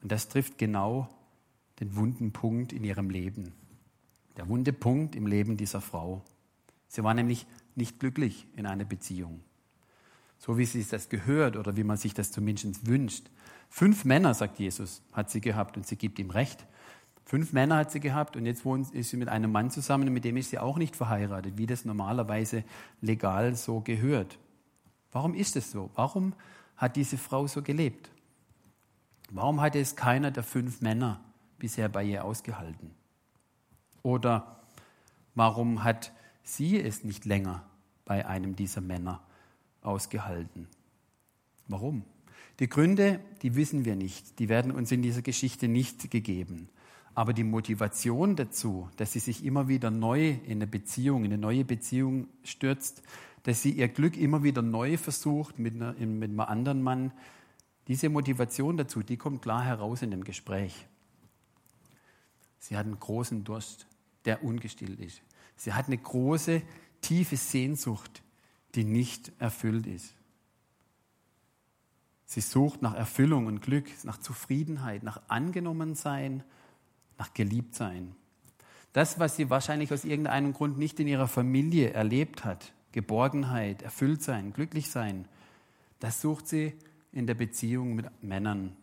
Und 0.00 0.10
das 0.10 0.28
trifft 0.28 0.56
genau 0.56 1.06
den 1.80 1.96
wunden 1.96 2.32
Punkt 2.32 2.72
in 2.72 2.82
ihrem 2.82 3.10
Leben. 3.10 3.52
Der 4.38 4.48
wunde 4.48 4.72
Punkt 4.72 5.14
im 5.14 5.26
Leben 5.26 5.58
dieser 5.58 5.82
Frau. 5.82 6.22
Sie 6.88 7.04
war 7.04 7.12
nämlich 7.12 7.46
nicht 7.74 8.00
glücklich 8.00 8.46
in 8.56 8.64
einer 8.64 8.86
Beziehung. 8.86 9.42
So 10.38 10.56
wie 10.56 10.64
sie 10.64 10.82
das 10.82 11.10
gehört 11.10 11.58
oder 11.58 11.76
wie 11.76 11.84
man 11.84 11.98
sich 11.98 12.14
das 12.14 12.32
zumindest 12.32 12.86
wünscht. 12.86 13.28
Fünf 13.68 14.06
Männer, 14.06 14.32
sagt 14.32 14.58
Jesus, 14.58 15.02
hat 15.12 15.30
sie 15.30 15.42
gehabt 15.42 15.76
und 15.76 15.86
sie 15.86 15.96
gibt 15.96 16.18
ihm 16.18 16.30
recht. 16.30 16.64
Fünf 17.26 17.52
Männer 17.52 17.76
hat 17.76 17.90
sie 17.90 18.00
gehabt 18.00 18.34
und 18.34 18.46
jetzt 18.46 18.64
ist 18.92 19.10
sie 19.10 19.18
mit 19.18 19.28
einem 19.28 19.52
Mann 19.52 19.70
zusammen 19.70 20.08
und 20.08 20.14
mit 20.14 20.24
dem 20.24 20.38
ist 20.38 20.48
sie 20.48 20.58
auch 20.58 20.78
nicht 20.78 20.96
verheiratet, 20.96 21.58
wie 21.58 21.66
das 21.66 21.84
normalerweise 21.84 22.64
legal 23.02 23.56
so 23.56 23.80
gehört. 23.80 24.38
Warum 25.12 25.34
ist 25.34 25.54
es 25.54 25.70
so? 25.70 25.90
Warum 25.96 26.32
hat 26.78 26.96
diese 26.96 27.18
Frau 27.18 27.46
so 27.46 27.60
gelebt? 27.60 28.11
Warum 29.34 29.62
hatte 29.62 29.80
es 29.80 29.96
keiner 29.96 30.30
der 30.30 30.42
fünf 30.42 30.82
Männer 30.82 31.18
bisher 31.58 31.88
bei 31.88 32.04
ihr 32.04 32.22
ausgehalten? 32.22 32.90
Oder 34.02 34.60
warum 35.34 35.84
hat 35.84 36.12
sie 36.42 36.78
es 36.78 37.02
nicht 37.02 37.24
länger 37.24 37.64
bei 38.04 38.26
einem 38.26 38.56
dieser 38.56 38.82
Männer 38.82 39.22
ausgehalten? 39.80 40.68
Warum? 41.66 42.04
Die 42.58 42.68
Gründe, 42.68 43.20
die 43.40 43.56
wissen 43.56 43.86
wir 43.86 43.96
nicht, 43.96 44.38
die 44.38 44.50
werden 44.50 44.70
uns 44.70 44.92
in 44.92 45.00
dieser 45.00 45.22
Geschichte 45.22 45.66
nicht 45.66 46.10
gegeben. 46.10 46.68
Aber 47.14 47.32
die 47.32 47.44
Motivation 47.44 48.36
dazu, 48.36 48.90
dass 48.98 49.12
sie 49.12 49.18
sich 49.18 49.46
immer 49.46 49.66
wieder 49.66 49.90
neu 49.90 50.36
in 50.44 50.58
eine 50.58 50.66
Beziehung, 50.66 51.24
in 51.24 51.32
eine 51.32 51.40
neue 51.40 51.64
Beziehung 51.64 52.26
stürzt, 52.44 53.02
dass 53.44 53.62
sie 53.62 53.70
ihr 53.70 53.88
Glück 53.88 54.18
immer 54.18 54.42
wieder 54.42 54.60
neu 54.60 54.98
versucht 54.98 55.58
mit, 55.58 55.74
einer, 55.74 55.94
mit 55.94 56.30
einem 56.30 56.40
anderen 56.40 56.82
Mann. 56.82 57.12
Diese 57.88 58.08
Motivation 58.08 58.76
dazu, 58.76 59.02
die 59.02 59.16
kommt 59.16 59.42
klar 59.42 59.64
heraus 59.64 60.02
in 60.02 60.10
dem 60.10 60.24
Gespräch. 60.24 60.86
Sie 62.58 62.76
hat 62.76 62.86
einen 62.86 63.00
großen 63.00 63.44
Durst, 63.44 63.86
der 64.24 64.44
ungestillt 64.44 65.00
ist. 65.00 65.22
Sie 65.56 65.72
hat 65.72 65.86
eine 65.86 65.98
große, 65.98 66.62
tiefe 67.00 67.36
Sehnsucht, 67.36 68.22
die 68.74 68.84
nicht 68.84 69.32
erfüllt 69.38 69.86
ist. 69.86 70.14
Sie 72.24 72.40
sucht 72.40 72.80
nach 72.80 72.94
Erfüllung 72.94 73.46
und 73.46 73.60
Glück, 73.60 73.86
nach 74.04 74.16
Zufriedenheit, 74.18 75.02
nach 75.02 75.20
Angenommensein, 75.28 76.44
nach 77.18 77.34
Geliebtsein. 77.34 78.14
Das, 78.92 79.18
was 79.18 79.36
sie 79.36 79.50
wahrscheinlich 79.50 79.92
aus 79.92 80.04
irgendeinem 80.04 80.52
Grund 80.52 80.78
nicht 80.78 81.00
in 81.00 81.08
ihrer 81.08 81.28
Familie 81.28 81.90
erlebt 81.90 82.44
hat, 82.44 82.72
Geborgenheit, 82.92 83.82
Erfülltsein, 83.82 84.52
Glücklichsein, 84.52 85.26
das 85.98 86.20
sucht 86.20 86.48
sie 86.48 86.74
in 87.12 87.26
der 87.26 87.34
Beziehung 87.34 87.94
mit 87.94 88.06
Männern. 88.22 88.76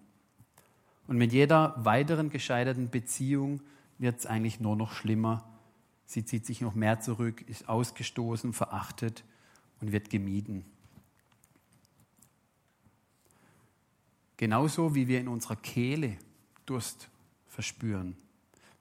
Und 1.08 1.18
mit 1.18 1.34
jeder 1.34 1.74
weiteren 1.84 2.30
gescheiterten 2.30 2.90
Beziehung 2.90 3.62
wird 3.98 4.20
es 4.20 4.26
eigentlich 4.26 4.60
nur 4.60 4.76
noch 4.76 4.94
schlimmer. 4.94 5.44
Sie 6.06 6.24
zieht 6.24 6.46
sich 6.46 6.62
noch 6.62 6.76
mehr 6.76 7.02
zurück, 7.02 7.42
ist 7.48 7.68
ausgestoßen, 7.68 8.54
verachtet 8.54 9.24
und 9.82 9.92
wird 9.92 10.10
gemieden. 10.10 10.66
Genauso 14.38 14.96
wie 14.96 15.08
wir 15.08 15.20
in 15.20 15.28
unserer 15.28 15.56
Kehle 15.56 16.18
Durst 16.66 17.10
verspüren, 17.48 18.16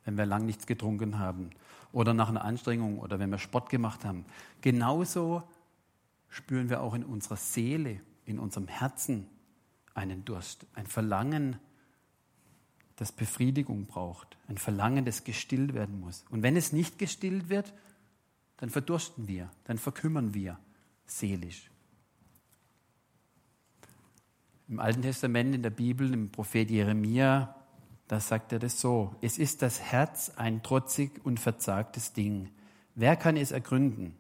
wenn 0.04 0.16
wir 0.16 0.26
lang 0.26 0.44
nichts 0.44 0.66
getrunken 0.66 1.18
haben 1.18 1.50
oder 1.92 2.14
nach 2.14 2.28
einer 2.28 2.44
Anstrengung 2.44 2.98
oder 2.98 3.18
wenn 3.18 3.30
wir 3.30 3.38
Sport 3.38 3.70
gemacht 3.70 4.04
haben. 4.04 4.26
Genauso 4.60 5.42
spüren 6.28 6.68
wir 6.68 6.82
auch 6.82 6.94
in 6.94 7.04
unserer 7.04 7.36
Seele, 7.36 8.00
in 8.26 8.38
unserem 8.38 8.68
Herzen 8.68 9.26
einen 9.98 10.24
Durst, 10.24 10.66
ein 10.74 10.86
Verlangen, 10.86 11.58
das 12.96 13.12
Befriedigung 13.12 13.86
braucht, 13.86 14.36
ein 14.48 14.58
Verlangen, 14.58 15.04
das 15.04 15.24
gestillt 15.24 15.74
werden 15.74 16.00
muss. 16.00 16.24
Und 16.30 16.42
wenn 16.42 16.56
es 16.56 16.72
nicht 16.72 16.98
gestillt 16.98 17.48
wird, 17.48 17.72
dann 18.56 18.70
verdursten 18.70 19.28
wir, 19.28 19.50
dann 19.64 19.78
verkümmern 19.78 20.34
wir 20.34 20.58
seelisch. 21.06 21.70
Im 24.68 24.80
Alten 24.80 25.02
Testament, 25.02 25.54
in 25.54 25.62
der 25.62 25.70
Bibel, 25.70 26.12
im 26.12 26.30
Prophet 26.30 26.70
Jeremia, 26.70 27.54
da 28.08 28.20
sagt 28.20 28.52
er 28.52 28.58
das 28.58 28.80
so, 28.80 29.14
es 29.20 29.38
ist 29.38 29.62
das 29.62 29.80
Herz 29.80 30.30
ein 30.36 30.62
trotzig 30.62 31.24
und 31.24 31.38
verzagtes 31.38 32.12
Ding. 32.12 32.50
Wer 32.94 33.16
kann 33.16 33.36
es 33.36 33.52
ergründen? 33.52 34.14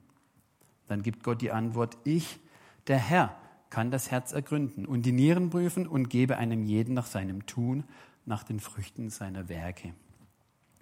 Dann 0.86 1.02
gibt 1.02 1.24
Gott 1.24 1.42
die 1.42 1.50
Antwort, 1.50 1.98
ich, 2.04 2.38
der 2.86 2.98
Herr, 2.98 3.36
kann 3.70 3.90
das 3.90 4.10
Herz 4.10 4.32
ergründen 4.32 4.86
und 4.86 5.02
die 5.02 5.12
Nieren 5.12 5.50
prüfen 5.50 5.86
und 5.86 6.08
gebe 6.08 6.36
einem 6.36 6.64
jeden 6.64 6.94
nach 6.94 7.06
seinem 7.06 7.46
Tun, 7.46 7.84
nach 8.26 8.42
den 8.42 8.60
Früchten 8.60 9.10
seiner 9.10 9.48
Werke. 9.48 9.94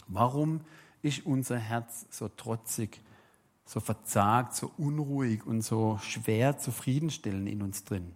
Warum 0.09 0.61
ist 1.03 1.27
unser 1.27 1.59
Herz 1.59 2.07
so 2.11 2.29
trotzig, 2.29 3.01
so 3.65 3.81
verzagt, 3.81 4.55
so 4.55 4.73
unruhig 4.79 5.47
und 5.47 5.63
so 5.63 5.99
schwer 6.03 6.59
zufriedenstellen 6.59 7.47
in 7.47 7.63
uns 7.63 7.85
drin? 7.85 8.13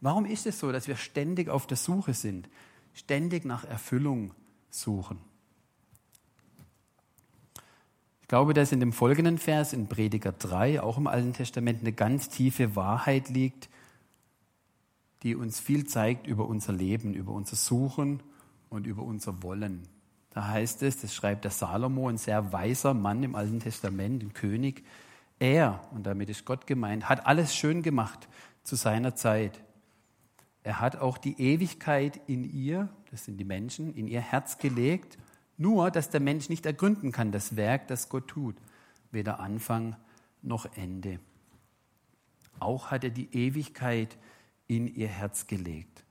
Warum 0.00 0.24
ist 0.24 0.46
es 0.46 0.58
so, 0.58 0.72
dass 0.72 0.88
wir 0.88 0.96
ständig 0.96 1.48
auf 1.48 1.66
der 1.66 1.76
Suche 1.76 2.14
sind? 2.14 2.48
ständig 2.94 3.44
nach 3.44 3.64
Erfüllung 3.64 4.34
suchen. 4.70 5.18
Ich 8.20 8.21
glaube, 8.32 8.54
dass 8.54 8.72
in 8.72 8.80
dem 8.80 8.94
folgenden 8.94 9.36
Vers 9.36 9.74
in 9.74 9.88
Prediger 9.88 10.32
3, 10.32 10.80
auch 10.80 10.96
im 10.96 11.06
Alten 11.06 11.34
Testament, 11.34 11.82
eine 11.82 11.92
ganz 11.92 12.30
tiefe 12.30 12.74
Wahrheit 12.74 13.28
liegt, 13.28 13.68
die 15.22 15.34
uns 15.36 15.60
viel 15.60 15.86
zeigt 15.86 16.26
über 16.26 16.48
unser 16.48 16.72
Leben, 16.72 17.12
über 17.12 17.32
unser 17.32 17.56
Suchen 17.56 18.22
und 18.70 18.86
über 18.86 19.02
unser 19.02 19.42
Wollen. 19.42 19.82
Da 20.30 20.48
heißt 20.48 20.82
es, 20.82 21.02
das 21.02 21.14
schreibt 21.14 21.44
der 21.44 21.50
Salomo, 21.50 22.08
ein 22.08 22.16
sehr 22.16 22.54
weiser 22.54 22.94
Mann 22.94 23.22
im 23.22 23.34
Alten 23.34 23.60
Testament, 23.60 24.22
ein 24.22 24.32
König. 24.32 24.82
Er, 25.38 25.80
und 25.90 26.06
damit 26.06 26.30
ist 26.30 26.46
Gott 26.46 26.66
gemeint, 26.66 27.10
hat 27.10 27.26
alles 27.26 27.54
schön 27.54 27.82
gemacht 27.82 28.28
zu 28.62 28.76
seiner 28.76 29.14
Zeit. 29.14 29.62
Er 30.62 30.80
hat 30.80 30.96
auch 30.96 31.18
die 31.18 31.38
Ewigkeit 31.38 32.18
in 32.28 32.50
ihr, 32.50 32.88
das 33.10 33.26
sind 33.26 33.36
die 33.36 33.44
Menschen, 33.44 33.92
in 33.92 34.08
ihr 34.08 34.22
Herz 34.22 34.56
gelegt, 34.56 35.18
nur 35.62 35.90
dass 35.90 36.10
der 36.10 36.20
Mensch 36.20 36.48
nicht 36.48 36.66
ergründen 36.66 37.12
kann, 37.12 37.32
das 37.32 37.56
Werk, 37.56 37.88
das 37.88 38.10
Gott 38.10 38.28
tut, 38.28 38.56
weder 39.10 39.40
Anfang 39.40 39.96
noch 40.42 40.66
Ende. 40.76 41.20
Auch 42.58 42.90
hat 42.90 43.04
er 43.04 43.10
die 43.10 43.32
Ewigkeit 43.32 44.18
in 44.66 44.94
ihr 44.94 45.08
Herz 45.08 45.46
gelegt. 45.46 46.04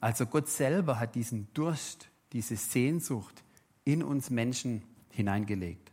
Also 0.00 0.26
Gott 0.26 0.48
selber 0.48 0.98
hat 0.98 1.14
diesen 1.14 1.48
Durst, 1.54 2.08
diese 2.32 2.56
Sehnsucht 2.56 3.42
in 3.84 4.02
uns 4.02 4.30
Menschen 4.30 4.82
hineingelegt. 5.10 5.90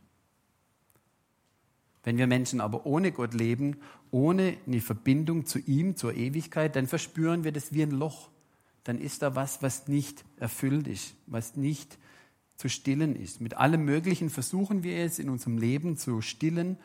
Wenn 2.02 2.18
wir 2.18 2.26
Menschen 2.26 2.60
aber 2.60 2.84
ohne 2.84 3.12
Gott 3.12 3.32
leben, 3.32 3.78
ohne 4.10 4.58
eine 4.66 4.80
Verbindung 4.80 5.46
zu 5.46 5.58
ihm, 5.58 5.96
zur 5.96 6.14
Ewigkeit, 6.14 6.76
dann 6.76 6.86
verspüren 6.86 7.44
wir 7.44 7.52
das 7.52 7.72
wie 7.72 7.82
ein 7.82 7.92
Loch. 7.92 8.28
Dann 8.84 8.98
ist 8.98 9.22
da 9.22 9.34
was, 9.34 9.62
was 9.62 9.88
nicht 9.88 10.24
erfüllt 10.38 10.86
ist, 10.86 11.14
was 11.26 11.56
nicht 11.56 11.98
zu 12.56 12.68
stillen 12.68 13.16
ist. 13.16 13.40
Mit 13.40 13.54
allem 13.54 13.84
Möglichen 13.84 14.30
versuchen 14.30 14.82
wir 14.82 14.98
es 14.98 15.18
in 15.18 15.28
unserem 15.28 15.58
Leben 15.58 15.96
zu 15.96 16.20
stillen. 16.20 16.76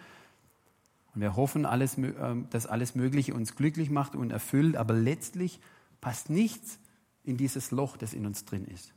Und 1.14 1.22
wir 1.22 1.36
hoffen, 1.36 1.66
alles, 1.66 1.98
ähm, 1.98 2.48
dass 2.50 2.66
alles 2.66 2.96
Mögliche 2.96 3.34
uns 3.34 3.56
glücklich 3.56 3.90
macht 3.90 4.16
und 4.16 4.32
erfüllt, 4.32 4.76
aber 4.76 4.94
letztlich 4.94 5.60
passt 6.02 6.30
nichts 6.30 6.80
in 7.24 7.38
dieses 7.38 7.72
Loch, 7.72 7.98
das 7.98 8.14
in 8.14 8.26
uns 8.26 8.46
drin 8.46 8.66
ist. 8.66 8.94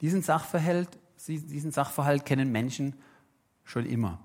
Diesen 0.00 0.22
Sachverhalt, 0.22 0.88
diesen 1.26 1.72
Sachverhalt 1.72 2.24
kennen 2.24 2.52
Menschen 2.52 2.94
schon 3.64 3.86
immer. 3.86 4.20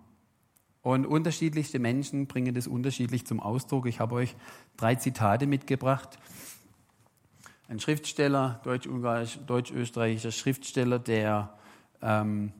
Und 0.81 1.05
unterschiedlichste 1.05 1.79
Menschen 1.79 2.27
bringen 2.27 2.55
das 2.55 2.67
unterschiedlich 2.67 3.25
zum 3.25 3.39
Ausdruck. 3.39 3.85
Ich 3.85 3.99
habe 3.99 4.15
euch 4.15 4.35
drei 4.77 4.95
Zitate 4.95 5.47
mitgebracht. 5.47 6.17
Ein 7.71 7.79
Schriftsteller, 7.79 8.59
deutsch-österreichischer 8.65 10.33
Schriftsteller, 10.33 10.99
der 10.99 11.53
ähm, 12.01 12.51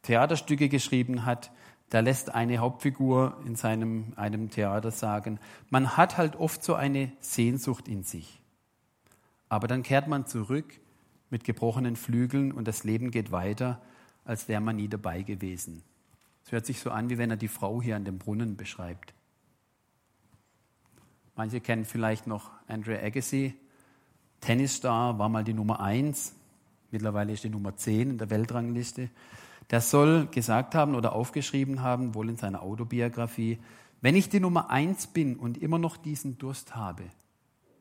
Theaterstücke 0.00 0.70
geschrieben 0.70 1.26
hat, 1.26 1.50
da 1.90 2.00
lässt 2.00 2.34
eine 2.34 2.56
Hauptfigur 2.56 3.36
in 3.44 3.54
seinem 3.54 4.14
einem 4.16 4.48
Theater 4.48 4.90
sagen, 4.90 5.38
man 5.68 5.98
hat 5.98 6.16
halt 6.16 6.36
oft 6.36 6.64
so 6.64 6.76
eine 6.76 7.12
Sehnsucht 7.20 7.88
in 7.88 8.04
sich. 8.04 8.40
Aber 9.50 9.68
dann 9.68 9.82
kehrt 9.82 10.08
man 10.08 10.24
zurück 10.24 10.80
mit 11.28 11.44
gebrochenen 11.44 11.96
Flügeln 11.96 12.52
und 12.52 12.66
das 12.66 12.84
Leben 12.84 13.10
geht 13.10 13.32
weiter, 13.32 13.82
als 14.24 14.48
wäre 14.48 14.62
man 14.62 14.76
nie 14.76 14.88
dabei 14.88 15.20
gewesen. 15.20 15.82
Es 16.42 16.52
hört 16.52 16.64
sich 16.64 16.80
so 16.80 16.90
an, 16.90 17.10
wie 17.10 17.18
wenn 17.18 17.28
er 17.28 17.36
die 17.36 17.48
Frau 17.48 17.82
hier 17.82 17.96
an 17.96 18.06
dem 18.06 18.16
Brunnen 18.16 18.56
beschreibt. 18.56 19.12
Manche 21.34 21.60
kennen 21.60 21.84
vielleicht 21.84 22.26
noch 22.26 22.55
Andrea 22.68 23.02
Agassi, 23.02 23.54
Tennisstar, 24.40 25.18
war 25.18 25.28
mal 25.28 25.44
die 25.44 25.54
Nummer 25.54 25.80
1, 25.80 26.34
mittlerweile 26.90 27.32
ist 27.32 27.44
die 27.44 27.50
Nummer 27.50 27.76
10 27.76 28.10
in 28.10 28.18
der 28.18 28.30
Weltrangliste. 28.30 29.10
Der 29.70 29.80
soll 29.80 30.26
gesagt 30.26 30.74
haben 30.74 30.94
oder 30.94 31.12
aufgeschrieben 31.12 31.82
haben, 31.82 32.14
wohl 32.14 32.28
in 32.28 32.36
seiner 32.36 32.62
Autobiografie, 32.62 33.58
wenn 34.00 34.14
ich 34.14 34.28
die 34.28 34.40
Nummer 34.40 34.70
1 34.70 35.08
bin 35.08 35.36
und 35.36 35.58
immer 35.58 35.78
noch 35.78 35.96
diesen 35.96 36.38
Durst 36.38 36.76
habe, 36.76 37.04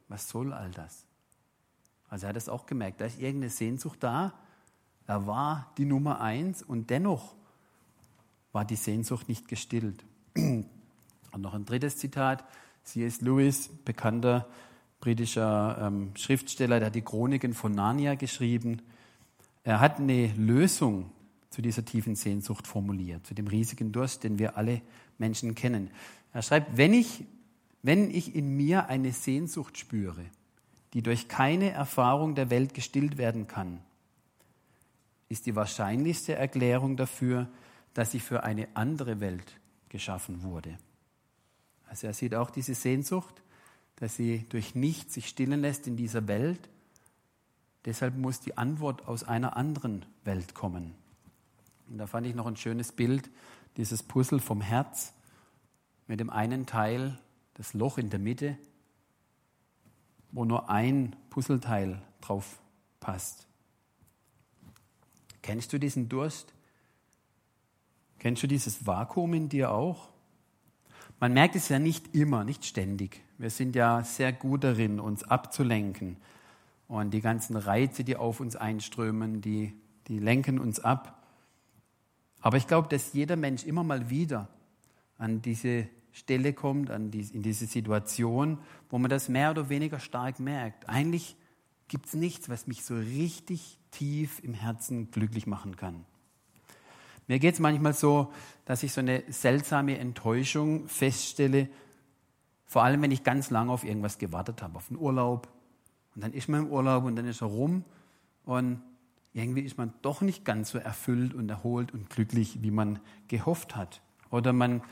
was 0.08 0.30
soll 0.30 0.54
all 0.54 0.72
das? 0.72 1.06
Also 2.10 2.26
er 2.26 2.30
hat 2.30 2.38
es 2.38 2.50
auch 2.50 2.66
gemerkt, 2.66 3.02
da 3.02 3.06
ist 3.06 3.20
irgendeine 3.20 3.50
Sehnsucht 3.50 4.02
da. 4.02 4.34
Er 5.08 5.28
war 5.28 5.72
die 5.78 5.86
Nummer 5.86 6.22
eins 6.22 6.64
und 6.64 6.90
dennoch 6.90 7.36
war 8.52 8.66
die 8.66 8.76
Sehnsucht 8.76 9.28
nicht 9.28 9.48
gestillt. 9.48 10.06
Und 10.36 11.42
noch 11.42 11.54
ein 11.54 11.66
drittes 11.66 11.98
Zitat. 11.98 12.46
C.S. 12.84 13.20
Lewis, 13.20 13.70
bekannter 13.84 14.48
britischer 15.06 15.78
ähm, 15.80 16.10
Schriftsteller, 16.16 16.80
der 16.80 16.88
hat 16.88 16.96
die 16.96 17.04
Chroniken 17.04 17.54
von 17.54 17.72
Narnia 17.72 18.16
geschrieben. 18.16 18.82
Er 19.64 19.80
hat 19.80 20.00
eine 20.00 20.34
Lösung 20.34 21.12
zu 21.52 21.62
dieser 21.62 21.86
tiefen 21.86 22.16
Sehnsucht 22.16 22.66
formuliert, 22.66 23.24
zu 23.24 23.36
dem 23.36 23.46
riesigen 23.46 23.92
Durst, 23.92 24.24
den 24.24 24.40
wir 24.40 24.58
alle 24.58 24.82
Menschen 25.20 25.54
kennen. 25.54 25.92
Er 26.34 26.42
schreibt, 26.42 26.76
wenn 26.76 26.92
ich, 26.92 27.24
wenn 27.84 28.10
ich 28.10 28.34
in 28.34 28.58
mir 28.58 28.88
eine 28.88 29.12
Sehnsucht 29.12 29.78
spüre, 29.78 30.26
die 30.96 31.04
durch 31.04 31.28
keine 31.28 31.70
Erfahrung 31.70 32.34
der 32.34 32.50
Welt 32.50 32.74
gestillt 32.74 33.20
werden 33.20 33.46
kann, 33.46 33.82
ist 35.30 35.46
die 35.46 35.56
wahrscheinlichste 35.56 36.34
Erklärung 36.34 36.98
dafür, 36.98 37.48
dass 37.94 38.10
sie 38.10 38.20
für 38.20 38.42
eine 38.42 38.70
andere 38.74 39.20
Welt 39.20 39.60
geschaffen 39.90 40.42
wurde. 40.42 40.76
Also 41.88 42.08
er 42.08 42.14
sieht 42.14 42.34
auch 42.34 42.50
diese 42.50 42.74
Sehnsucht, 42.74 43.44
dass 43.98 44.16
sie 44.16 44.46
durch 44.50 44.76
nichts 44.76 45.14
sich 45.14 45.28
stillen 45.28 45.62
lässt 45.62 45.88
in 45.88 45.96
dieser 45.96 46.28
Welt. 46.28 46.70
Deshalb 47.86 48.18
muss 48.18 48.40
die 48.40 48.58
Antwort 48.58 49.08
aus 49.08 49.24
einer 49.24 49.56
anderen 49.56 50.06
Welt 50.24 50.54
kommen. 50.54 50.96
Und 51.88 51.98
da 51.98 52.08
fand 52.08 52.28
ich 52.28 52.36
noch 52.36 52.48
ein 52.48 52.58
schönes 52.58 52.92
Bild, 52.92 53.30
dieses 53.78 54.04
Puzzle 54.04 54.40
vom 54.40 54.62
Herz 54.62 55.14
mit 56.08 56.20
dem 56.20 56.30
einen 56.30 56.66
Teil, 56.66 57.20
das 57.56 57.74
Loch 57.74 57.98
in 57.98 58.10
der 58.10 58.20
Mitte, 58.20 58.58
wo 60.32 60.46
nur 60.46 60.70
ein 60.70 61.16
Puzzleteil 61.30 62.02
drauf 62.22 62.60
passt. 63.00 63.48
Kennst 65.42 65.72
du 65.74 65.78
diesen 65.78 66.10
Durst? 66.10 66.54
Kennst 68.20 68.42
du 68.44 68.48
dieses 68.48 68.88
Vakuum 68.88 69.34
in 69.36 69.50
dir 69.50 69.72
auch? 69.72 70.10
Man 71.20 71.34
merkt 71.34 71.56
es 71.56 71.70
ja 71.70 71.80
nicht 71.80 72.16
immer, 72.16 72.44
nicht 72.44 72.66
ständig. 72.66 73.22
Wir 73.38 73.50
sind 73.50 73.76
ja 73.76 74.04
sehr 74.04 74.32
gut 74.32 74.64
darin, 74.64 75.00
uns 75.00 75.24
abzulenken. 75.24 76.18
Und 76.88 77.12
die 77.12 77.22
ganzen 77.22 77.56
Reize, 77.56 78.04
die 78.04 78.16
auf 78.16 78.40
uns 78.40 78.56
einströmen, 78.56 79.42
die, 79.42 79.74
die 80.08 80.20
lenken 80.20 80.60
uns 80.60 80.80
ab. 80.80 81.24
Aber 82.42 82.58
ich 82.58 82.68
glaube, 82.68 82.88
dass 82.88 83.14
jeder 83.14 83.36
Mensch 83.36 83.66
immer 83.66 83.84
mal 83.84 84.10
wieder 84.10 84.48
an 85.18 85.42
diese 85.42 85.88
Stelle 86.12 86.54
kommt, 86.54 86.92
an 86.92 87.12
die, 87.12 87.22
in 87.22 87.42
diese 87.42 87.66
Situation, 87.66 88.60
wo 88.90 89.00
man 89.00 89.10
das 89.10 89.28
mehr 89.28 89.52
oder 89.52 89.68
weniger 89.68 90.00
stark 90.00 90.40
merkt. 90.40 90.88
Eigentlich 90.88 91.36
gibt 91.88 92.06
es 92.06 92.14
nichts, 92.14 92.50
was 92.50 92.68
mich 92.68 92.86
so 92.86 92.96
richtig 92.96 93.80
tief 93.92 94.44
im 94.44 94.54
Herzen 94.54 95.12
glücklich 95.12 95.48
machen 95.48 95.76
kann. 95.76 96.06
Mir 97.28 97.40
geht 97.40 97.56
es 97.56 97.60
manchmal 97.60 97.94
so, 97.94 98.32
dass 98.66 98.84
ich 98.84 98.94
so 98.94 99.02
eine 99.02 99.24
seltsame 99.30 99.98
Enttäuschung 99.98 100.88
feststelle, 100.88 101.68
vor 102.76 102.84
allem 102.84 103.02
wenn 103.02 103.12
ich 103.12 103.24
ganz 103.24 103.52
lange 103.52 103.72
auf 103.72 103.86
irgendwas 103.86 104.18
gewartet 104.18 104.62
habe, 104.62 104.76
auf 104.76 104.90
einen 104.90 105.00
Urlaub. 105.00 105.48
Und 106.14 106.26
dann 106.26 106.34
ist 106.34 106.50
man 106.50 106.66
im 106.66 106.72
Urlaub 106.74 107.06
und 107.06 107.16
dann 107.16 107.26
ist 107.26 107.42
er 107.42 107.48
rum 107.48 107.86
und 108.44 108.82
irgendwie 109.32 109.62
ist 109.62 109.78
man 109.78 109.94
doch 110.02 110.20
nicht 110.20 110.44
ganz 110.44 110.72
so 110.72 110.78
erfüllt 110.78 111.34
und 111.34 111.50
erholt 111.50 111.94
und 111.94 112.10
glücklich, 112.10 112.62
wie 112.64 112.72
man 112.72 113.00
gehofft 113.30 113.78
hat. 113.78 114.02
Oder 114.30 114.52
man 114.52 114.84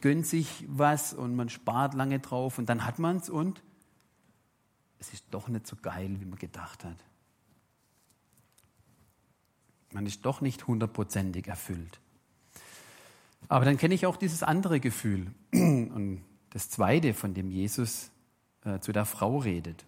gönnt 0.00 0.26
sich 0.26 0.64
was 0.66 1.14
und 1.14 1.36
man 1.36 1.48
spart 1.48 1.94
lange 1.94 2.18
drauf 2.18 2.58
und 2.58 2.68
dann 2.68 2.84
hat 2.84 2.98
man 2.98 3.18
es 3.18 3.30
und 3.30 3.62
es 4.98 5.12
ist 5.12 5.26
doch 5.30 5.46
nicht 5.46 5.68
so 5.68 5.76
geil, 5.76 6.16
wie 6.18 6.24
man 6.24 6.40
gedacht 6.40 6.84
hat. 6.84 7.04
Man 9.92 10.06
ist 10.06 10.26
doch 10.26 10.40
nicht 10.40 10.66
hundertprozentig 10.66 11.46
erfüllt. 11.46 12.00
Aber 13.46 13.64
dann 13.64 13.76
kenne 13.76 13.94
ich 13.94 14.06
auch 14.06 14.16
dieses 14.16 14.42
andere 14.42 14.80
Gefühl. 14.80 15.30
Und 15.52 16.24
das 16.52 16.68
zweite, 16.68 17.14
von 17.14 17.34
dem 17.34 17.50
Jesus 17.50 18.10
äh, 18.64 18.78
zu 18.80 18.92
der 18.92 19.06
Frau 19.06 19.38
redet. 19.38 19.84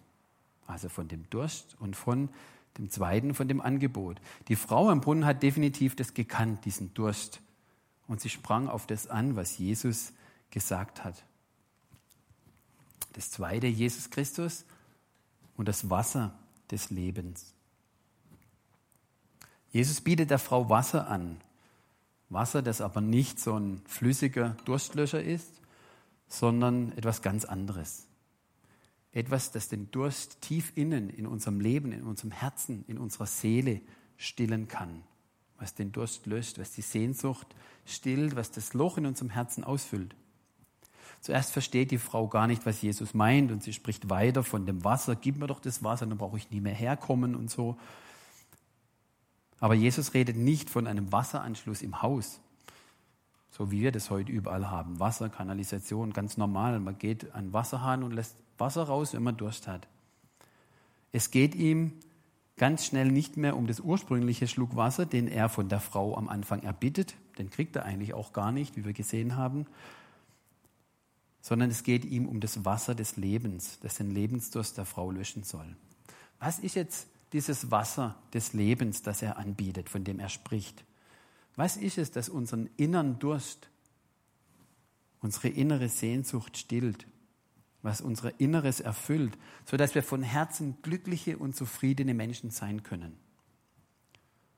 Also 0.67 0.89
von 0.89 1.07
dem 1.07 1.29
Durst 1.29 1.75
und 1.79 1.95
von 1.95 2.29
dem 2.77 2.89
zweiten, 2.89 3.33
von 3.33 3.47
dem 3.47 3.61
Angebot. 3.61 4.19
Die 4.47 4.55
Frau 4.55 4.89
am 4.89 5.01
Brunnen 5.01 5.25
hat 5.25 5.43
definitiv 5.43 5.95
das 5.95 6.13
gekannt, 6.13 6.65
diesen 6.65 6.93
Durst 6.93 7.39
und 8.07 8.21
sie 8.21 8.29
sprang 8.29 8.67
auf 8.67 8.87
das 8.87 9.07
an, 9.07 9.35
was 9.35 9.57
Jesus 9.57 10.13
gesagt 10.49 11.03
hat. 11.03 11.23
Das 13.13 13.31
zweite, 13.31 13.67
Jesus 13.67 14.09
Christus 14.09 14.65
und 15.55 15.67
das 15.67 15.89
Wasser 15.89 16.33
des 16.71 16.89
Lebens. 16.89 17.53
Jesus 19.71 20.01
bietet 20.01 20.29
der 20.29 20.39
Frau 20.39 20.69
Wasser 20.69 21.07
an. 21.07 21.37
Wasser, 22.29 22.61
das 22.61 22.81
aber 22.81 23.01
nicht 23.01 23.39
so 23.39 23.57
ein 23.57 23.81
flüssiger 23.85 24.57
Durstlöscher 24.65 25.21
ist, 25.21 25.49
sondern 26.27 26.91
etwas 26.93 27.21
ganz 27.21 27.45
anderes. 27.45 28.07
Etwas, 29.11 29.51
das 29.51 29.69
den 29.69 29.91
Durst 29.91 30.41
tief 30.41 30.73
innen 30.75 31.09
in 31.09 31.25
unserem 31.25 31.59
Leben, 31.59 31.91
in 31.91 32.03
unserem 32.03 32.31
Herzen, 32.31 32.83
in 32.87 32.97
unserer 32.97 33.27
Seele 33.27 33.81
stillen 34.17 34.67
kann 34.67 35.03
was 35.57 35.73
den 35.73 35.91
Durst 35.91 36.25
löscht, 36.25 36.59
was 36.59 36.71
die 36.71 36.81
Sehnsucht 36.81 37.47
stillt, 37.85 38.35
was 38.35 38.51
das 38.51 38.73
Loch 38.73 38.97
in 38.97 39.05
unserem 39.05 39.29
Herzen 39.29 39.63
ausfüllt. 39.63 40.15
Zuerst 41.21 41.51
versteht 41.51 41.91
die 41.91 41.97
Frau 41.97 42.27
gar 42.27 42.45
nicht, 42.45 42.65
was 42.65 42.81
Jesus 42.81 43.13
meint 43.13 43.51
und 43.51 43.63
sie 43.63 43.73
spricht 43.73 44.09
weiter 44.09 44.43
von 44.43 44.65
dem 44.65 44.83
Wasser. 44.83 45.15
Gib 45.15 45.37
mir 45.37 45.47
doch 45.47 45.59
das 45.59 45.83
Wasser, 45.83 46.05
dann 46.05 46.17
brauche 46.17 46.37
ich 46.37 46.51
nie 46.51 46.61
mehr 46.61 46.73
herkommen 46.73 47.35
und 47.35 47.49
so. 47.49 47.77
Aber 49.59 49.73
Jesus 49.73 50.13
redet 50.13 50.35
nicht 50.35 50.69
von 50.69 50.85
einem 50.85 51.11
Wasseranschluss 51.11 51.81
im 51.81 52.01
Haus, 52.01 52.41
so 53.55 53.71
wie 53.71 53.81
wir 53.81 53.93
das 53.93 54.09
heute 54.09 54.33
überall 54.33 54.69
haben. 54.69 54.99
Wasser, 54.99 55.29
Kanalisation, 55.29 56.11
ganz 56.11 56.35
normal. 56.35 56.77
Man 56.81 56.97
geht 56.97 57.33
an 57.33 57.53
Wasserhahn 57.53 58.03
und 58.03 58.11
lässt 58.11 58.35
Wasser 58.57 58.83
raus, 58.83 59.13
wenn 59.13 59.23
man 59.23 59.37
Durst 59.37 59.67
hat. 59.67 59.87
Es 61.13 61.31
geht 61.31 61.55
ihm 61.55 61.93
ganz 62.57 62.85
schnell 62.85 63.09
nicht 63.09 63.37
mehr 63.37 63.55
um 63.55 63.65
das 63.65 63.79
ursprüngliche 63.79 64.49
Schluck 64.49 64.75
Wasser, 64.75 65.05
den 65.05 65.29
er 65.29 65.47
von 65.47 65.69
der 65.69 65.79
Frau 65.79 66.17
am 66.17 66.27
Anfang 66.27 66.63
erbittet, 66.63 67.15
den 67.37 67.49
kriegt 67.49 67.77
er 67.77 67.85
eigentlich 67.85 68.13
auch 68.13 68.33
gar 68.33 68.51
nicht, 68.51 68.75
wie 68.75 68.83
wir 68.83 68.91
gesehen 68.91 69.37
haben, 69.37 69.65
sondern 71.39 71.69
es 71.69 71.83
geht 71.83 72.03
ihm 72.03 72.27
um 72.27 72.41
das 72.41 72.65
Wasser 72.65 72.93
des 72.93 73.15
Lebens, 73.15 73.79
das 73.79 73.95
den 73.95 74.11
Lebensdurst 74.11 74.77
der 74.77 74.85
Frau 74.85 75.11
löschen 75.11 75.43
soll. 75.43 75.77
Was 76.39 76.59
ist 76.59 76.75
jetzt 76.75 77.07
dieses 77.31 77.71
Wasser 77.71 78.15
des 78.33 78.51
Lebens, 78.51 79.01
das 79.01 79.21
er 79.21 79.37
anbietet, 79.37 79.87
von 79.89 80.03
dem 80.03 80.19
er 80.19 80.29
spricht? 80.29 80.83
Was 81.55 81.77
ist 81.77 81.97
es, 81.97 82.11
das 82.11 82.29
unseren 82.29 82.69
inneren 82.77 83.19
Durst, 83.19 83.69
unsere 85.21 85.47
innere 85.47 85.89
Sehnsucht 85.89 86.57
stillt, 86.57 87.07
was 87.81 88.01
unser 88.01 88.39
Inneres 88.39 88.79
erfüllt, 88.79 89.37
sodass 89.65 89.95
wir 89.95 90.03
von 90.03 90.23
Herzen 90.23 90.77
glückliche 90.81 91.37
und 91.37 91.55
zufriedene 91.55 92.13
Menschen 92.13 92.49
sein 92.49 92.83
können? 92.83 93.15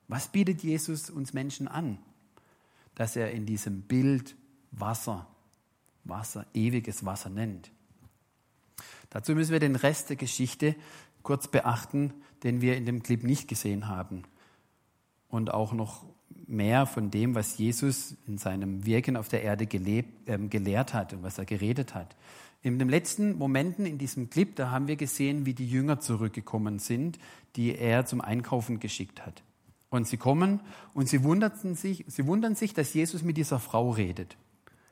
Was 0.07 0.29
bietet 0.29 0.63
Jesus 0.63 1.09
uns 1.09 1.33
Menschen 1.33 1.67
an, 1.67 1.99
dass 2.95 3.15
er 3.15 3.31
in 3.31 3.45
diesem 3.45 3.81
Bild 3.81 4.35
Wasser, 4.71 5.27
Wasser, 6.05 6.45
ewiges 6.53 7.05
Wasser 7.05 7.29
nennt? 7.29 7.69
Dazu 9.09 9.35
müssen 9.35 9.51
wir 9.51 9.59
den 9.59 9.75
Rest 9.75 10.09
der 10.09 10.15
Geschichte 10.15 10.75
kurz 11.23 11.47
beachten, 11.49 12.13
den 12.43 12.61
wir 12.61 12.77
in 12.77 12.85
dem 12.85 13.03
Clip 13.03 13.23
nicht 13.23 13.47
gesehen 13.47 13.87
haben. 13.87 14.23
Und 15.27 15.53
auch 15.53 15.73
noch 15.73 16.05
mehr 16.47 16.85
von 16.85 17.11
dem, 17.11 17.35
was 17.35 17.57
Jesus 17.57 18.15
in 18.25 18.37
seinem 18.37 18.85
Wirken 18.85 19.17
auf 19.17 19.27
der 19.27 19.43
Erde 19.43 19.67
gelebt, 19.67 20.27
äh, 20.27 20.37
gelehrt 20.37 20.93
hat 20.93 21.13
und 21.13 21.23
was 21.23 21.37
er 21.37 21.45
geredet 21.45 21.93
hat. 21.93 22.15
In 22.63 22.79
den 22.79 22.89
letzten 22.89 23.37
Momenten 23.37 23.85
in 23.85 23.97
diesem 23.97 24.29
Clip, 24.29 24.55
da 24.55 24.71
haben 24.71 24.87
wir 24.87 24.95
gesehen, 24.95 25.45
wie 25.45 25.53
die 25.53 25.67
Jünger 25.67 25.99
zurückgekommen 25.99 26.79
sind, 26.79 27.19
die 27.55 27.75
er 27.75 28.05
zum 28.05 28.21
Einkaufen 28.21 28.79
geschickt 28.79 29.25
hat. 29.25 29.43
Und 29.89 30.07
sie 30.07 30.17
kommen 30.17 30.59
und 30.93 31.07
sie 31.07 31.23
wundern 31.23 31.75
sich, 31.75 32.03
sie 32.07 32.25
wundern 32.25 32.55
sich, 32.55 32.73
dass 32.73 32.93
Jesus 32.93 33.23
mit 33.23 33.37
dieser 33.37 33.59
Frau 33.59 33.91
redet. 33.91 34.35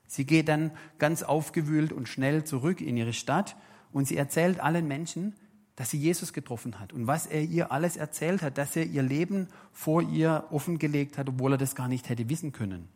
Sie 0.07 0.25
geht 0.25 0.47
dann 0.47 0.71
ganz 0.99 1.23
aufgewühlt 1.23 1.91
und 1.91 2.07
schnell 2.07 2.43
zurück 2.43 2.79
in 2.79 2.95
ihre 2.95 3.13
Stadt 3.13 3.55
und 3.91 4.07
sie 4.07 4.17
erzählt 4.17 4.59
allen 4.59 4.87
Menschen, 4.87 5.33
dass 5.75 5.89
sie 5.89 5.97
Jesus 5.97 6.31
getroffen 6.31 6.79
hat 6.79 6.93
und 6.93 7.07
was 7.07 7.25
er 7.25 7.41
ihr 7.41 7.71
alles 7.71 7.97
erzählt 7.97 8.41
hat, 8.41 8.57
dass 8.57 8.75
er 8.75 8.85
ihr 8.85 9.03
Leben 9.03 9.47
vor 9.73 10.01
ihr 10.01 10.45
offengelegt 10.51 11.17
hat, 11.17 11.27
obwohl 11.27 11.53
er 11.53 11.57
das 11.57 11.75
gar 11.75 11.87
nicht 11.87 12.07
hätte 12.09 12.29
wissen 12.29 12.53
können. 12.53 12.87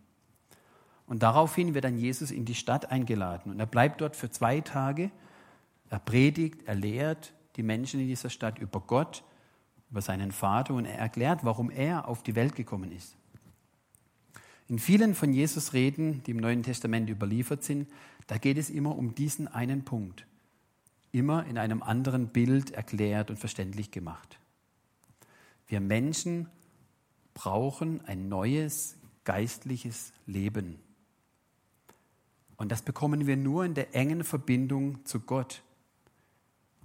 Und 1.06 1.24
daraufhin 1.24 1.74
wird 1.74 1.86
dann 1.86 1.98
Jesus 1.98 2.32
in 2.32 2.46
die 2.46 2.56
Stadt 2.56 2.92
eingeladen 2.92 3.52
und 3.52 3.60
er 3.60 3.66
bleibt 3.66 4.00
dort 4.00 4.16
für 4.16 4.30
zwei 4.30 4.62
Tage. 4.62 5.12
Er 5.90 6.00
predigt, 6.00 6.68
er 6.68 6.76
lehrt 6.76 7.34
die 7.56 7.64
Menschen 7.64 8.00
in 8.00 8.08
dieser 8.08 8.30
Stadt 8.30 8.60
über 8.60 8.80
Gott, 8.80 9.24
über 9.90 10.02
seinen 10.02 10.32
Vater 10.32 10.76
und 10.76 10.86
er 10.86 11.00
erklärt, 11.00 11.44
warum 11.44 11.72
er 11.72 12.08
auf 12.08 12.24
die 12.24 12.36
Welt 12.36 12.56
gekommen 12.56 12.92
ist. 12.92 13.16
In 14.68 14.78
vielen 14.78 15.16
von 15.16 15.34
Jesus 15.34 15.74
Reden, 15.74 16.22
die 16.24 16.32
im 16.32 16.38
Neuen 16.38 16.62
Testament 16.62 17.10
überliefert 17.10 17.64
sind, 17.64 17.90
da 18.28 18.38
geht 18.38 18.60
es 18.60 18.70
immer 18.70 18.96
um 18.96 19.16
diesen 19.16 19.48
einen 19.48 19.84
Punkt 19.84 20.28
immer 21.12 21.46
in 21.46 21.58
einem 21.58 21.82
anderen 21.82 22.28
Bild 22.30 22.72
erklärt 22.72 23.30
und 23.30 23.38
verständlich 23.38 23.92
gemacht. 23.92 24.40
Wir 25.68 25.82
Menschen 25.82 26.48
brauchen 27.34 28.04
ein 28.06 28.30
neues 28.30 28.98
geistliches 29.24 30.12
Leben. 30.26 30.80
Und 32.58 32.72
das 32.72 32.82
bekommen 32.82 33.28
wir 33.28 33.38
nur 33.38 33.64
in 33.64 33.74
der 33.74 33.96
engen 33.96 34.24
Verbindung 34.24 35.06
zu 35.06 35.22
Gott. 35.22 35.64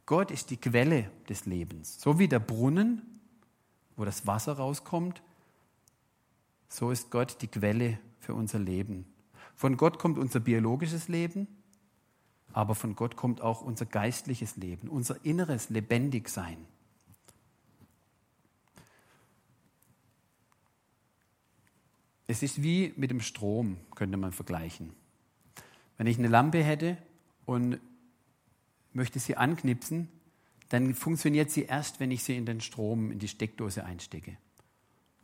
Gott 0.07 0.31
ist 0.31 0.51
die 0.51 0.59
Quelle 0.59 1.11
des 1.29 1.47
Lebens. 1.47 2.01
So 2.01 2.19
wie 2.19 2.29
der 2.29 2.39
Brunnen, 2.39 3.03
wo 3.97 4.05
das 4.05 4.27
Wasser 4.27 4.53
rauskommt, 4.53 5.23
so 6.69 6.91
ist 6.91 7.11
Gott 7.11 7.41
die 7.41 7.49
Quelle 7.49 7.99
für 8.21 8.35
unser 8.35 8.59
Leben. 8.59 9.07
Von 9.57 9.77
Gott 9.77 9.99
kommt 9.99 10.19
unser 10.19 10.41
biologisches 10.41 11.09
Leben, 11.09 11.49
aber 12.55 12.77
von 12.77 12.95
Gott 12.95 13.17
kommt 13.17 13.41
auch 13.41 13.63
unser 13.63 13.85
geistliches 13.85 14.57
Leben, 14.57 14.89
unser 14.89 15.23
inneres 15.25 15.71
Lebendigsein. 15.71 16.57
Es 22.29 22.43
ist 22.43 22.63
wie 22.63 22.95
mit 22.97 23.11
dem 23.11 23.21
Strom, 23.21 23.77
könnte 23.97 24.17
man 24.17 24.33
vergleichen. 24.33 24.93
Wenn 25.99 26.07
ich 26.07 26.17
eine 26.17 26.29
Lampe 26.29 26.63
hätte 26.63 26.97
und 27.45 27.81
möchte 28.93 29.19
sie 29.19 29.37
anknipsen, 29.37 30.09
dann 30.69 30.95
funktioniert 30.95 31.51
sie 31.51 31.65
erst, 31.65 31.99
wenn 31.99 32.13
ich 32.13 32.23
sie 32.23 32.37
in 32.37 32.47
den 32.47 32.61
Strom, 32.61 33.11
in 33.11 33.19
die 33.19 33.29
Steckdose 33.29 33.85
einstecke. 33.85 34.37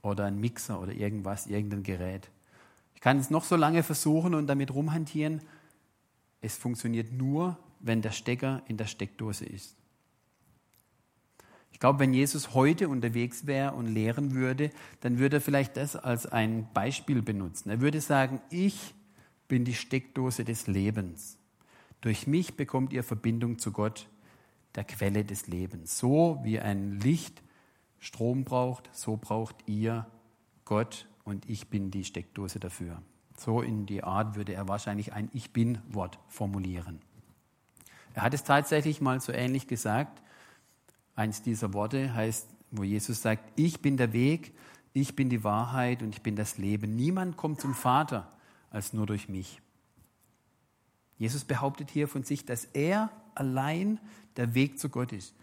Oder 0.03 0.25
ein 0.25 0.41
Mixer 0.41 0.81
oder 0.81 0.93
irgendwas, 0.93 1.47
irgendein 1.47 1.85
Gerät. 1.85 2.29
Ich 2.97 3.01
kann 3.01 3.19
es 3.19 3.31
noch 3.31 3.45
so 3.45 3.55
lange 3.55 3.85
versuchen 3.85 4.35
und 4.35 4.49
damit 4.49 4.75
rumhantieren, 4.75 5.43
es 6.41 6.57
funktioniert 6.57 7.13
nur, 7.13 7.59
wenn 7.81 8.03
der 8.03 8.13
Stecker 8.13 8.63
in 8.67 8.77
der 8.77 8.87
Steckdose 8.87 9.45
ist. 9.45 9.77
Ich 11.73 11.79
glaube, 11.79 12.01
wenn 12.01 12.13
Jesus 12.13 12.53
heute 12.55 12.89
unterwegs 12.89 13.47
wäre 13.47 13.73
und 13.73 13.87
lehren 13.87 14.35
würde, 14.35 14.71
dann 15.01 15.19
würde 15.19 15.39
er 15.39 15.41
vielleicht 15.41 15.77
das 15.77 15.97
als 15.97 16.27
ein 16.27 16.69
Beispiel 16.75 17.23
benutzen. 17.23 17.71
Er 17.71 17.81
würde 17.81 18.01
sagen, 18.01 18.41
ich 18.51 18.95
bin 19.49 19.65
die 19.65 19.75
Steckdose 19.75 20.45
des 20.45 20.67
Lebens. 20.67 21.39
Durch 22.03 22.27
mich 22.27 22.55
bekommt 22.55 22.93
ihr 22.93 23.03
Verbindung 23.03 23.59
zu 23.59 23.73
Gott, 23.73 24.09
der 24.75 24.85
Quelle 24.85 25.25
des 25.25 25.47
Lebens. 25.47 25.99
So 25.99 26.41
wie 26.43 26.61
ein 26.61 27.01
Licht 27.01 27.43
Strom 27.99 28.45
braucht, 28.45 28.89
so 28.95 29.17
braucht 29.17 29.57
ihr 29.67 30.07
Gott 30.65 31.07
und 31.25 31.49
ich 31.49 31.69
bin 31.69 31.91
die 31.91 32.05
Steckdose 32.05 32.59
dafür. 32.59 33.03
So 33.41 33.63
in 33.63 33.87
die 33.87 34.05
Art 34.05 34.37
würde 34.37 34.53
er 34.53 34.69
wahrscheinlich 34.69 35.15
ein 35.15 35.31
Ich 35.33 35.51
bin-Wort 35.51 36.19
formulieren. 36.29 37.01
Er 38.13 38.21
hat 38.21 38.35
es 38.35 38.45
tatsächlich 38.45 39.01
mal 39.01 39.19
so 39.19 39.33
ähnlich 39.33 39.67
gesagt. 39.67 40.21
Eins 41.17 41.41
dieser 41.41 41.73
Worte 41.73 42.13
heißt, 42.13 42.47
wo 42.71 42.85
Jesus 42.85 43.23
sagt, 43.23 43.43
ich 43.57 43.81
bin 43.81 43.97
der 43.97 44.13
Weg, 44.13 44.53
ich 44.93 45.17
bin 45.17 45.31
die 45.31 45.43
Wahrheit 45.43 46.03
und 46.03 46.15
ich 46.15 46.21
bin 46.21 46.37
das 46.37 46.59
Leben. 46.59 46.97
Niemand 46.97 47.39
kommt 47.39 47.63
zum 47.63 47.73
Vater 47.73 48.31
als 48.69 48.93
nur 48.93 49.07
durch 49.07 49.31
mich. 49.31 49.63
Jesus 51.17 51.45
behauptet 51.45 51.89
hier 51.91 52.09
von 52.09 52.25
sich, 52.25 52.45
dass 52.45 52.67
er 52.67 53.11
allein 53.35 54.01
der 54.37 54.53
Weg 54.53 54.79
zu 54.79 54.91
Gott 54.91 55.13
ist. 55.13 55.35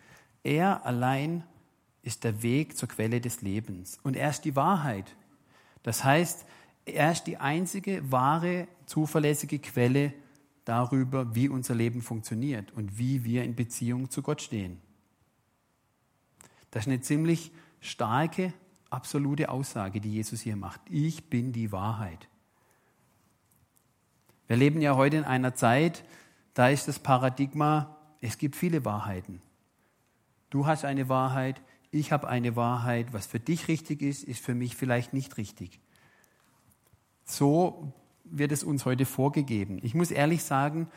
Er 0.44 0.86
allein 0.86 1.44
ist 2.04 2.24
der 2.24 2.44
Weg 2.44 2.78
zur 2.78 2.90
Quelle 2.90 3.22
des 3.22 3.42
Lebens. 3.42 3.98
Und 4.04 4.16
er 4.16 4.30
ist 4.30 4.42
die 4.42 4.56
Wahrheit. 4.56 5.16
Das 5.82 6.04
heißt, 6.04 6.46
er 6.88 7.12
ist 7.12 7.24
die 7.24 7.38
einzige 7.38 8.12
wahre, 8.12 8.68
zuverlässige 8.86 9.60
Quelle 9.60 10.14
darüber, 10.66 11.36
wie 11.36 11.50
unser 11.50 11.76
Leben 11.76 12.02
funktioniert 12.02 12.72
und 12.74 12.98
wie 12.98 13.24
wir 13.24 13.44
in 13.44 13.56
Beziehung 13.56 14.10
zu 14.10 14.22
Gott 14.22 14.42
stehen. 14.42 14.82
Das 16.72 16.84
ist 16.84 16.88
eine 16.88 17.02
ziemlich 17.02 17.52
starke, 17.80 18.54
absolute 18.90 19.50
Aussage, 19.50 20.02
die 20.02 20.14
Jesus 20.14 20.42
hier 20.42 20.56
macht. 20.56 20.82
Ich 20.90 21.30
bin 21.30 21.54
die 21.54 21.72
Wahrheit. 21.72 22.28
Wir 24.48 24.58
leben 24.58 24.82
ja 24.82 24.96
heute 24.96 25.18
in 25.18 25.24
einer 25.24 25.56
Zeit, 25.56 26.04
da 26.54 26.70
ist 26.70 26.88
das 26.88 27.00
Paradigma, 27.00 27.98
es 28.22 28.38
gibt 28.38 28.56
viele 28.56 28.86
Wahrheiten. 28.86 29.42
Du 30.50 30.66
hast 30.66 30.86
eine 30.86 31.10
Wahrheit, 31.10 31.62
ich 31.92 32.12
habe 32.12 32.28
eine 32.28 32.56
Wahrheit. 32.56 33.14
Was 33.14 33.26
für 33.26 33.40
dich 33.40 33.68
richtig 33.68 34.02
ist, 34.02 34.24
ist 34.24 34.44
für 34.44 34.56
mich 34.56 34.76
vielleicht 34.76 35.14
nicht 35.14 35.38
richtig. 35.38 35.80
So 37.28 37.94
wird 38.24 38.52
es 38.52 38.64
uns 38.64 38.86
heute 38.86 39.06
vorgegeben. 39.06 39.80
Ich 39.84 39.94
muss 39.94 40.12
ehrlich 40.12 40.44
sagen, 40.44 40.88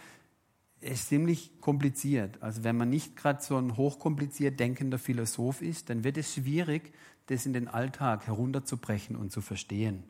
es 0.80 1.00
ist 1.00 1.08
ziemlich 1.08 1.60
kompliziert. 1.60 2.42
Also 2.42 2.64
wenn 2.64 2.76
man 2.76 2.88
nicht 2.88 3.16
gerade 3.16 3.42
so 3.42 3.56
ein 3.58 3.76
hochkompliziert 3.76 4.58
denkender 4.58 4.98
Philosoph 4.98 5.60
ist, 5.60 5.90
dann 5.90 6.04
wird 6.04 6.16
es 6.16 6.34
schwierig, 6.34 6.94
das 7.26 7.44
in 7.46 7.52
den 7.52 7.68
Alltag 7.68 8.26
herunterzubrechen 8.26 9.16
und 9.16 9.30
zu 9.30 9.40
verstehen. 9.40 10.04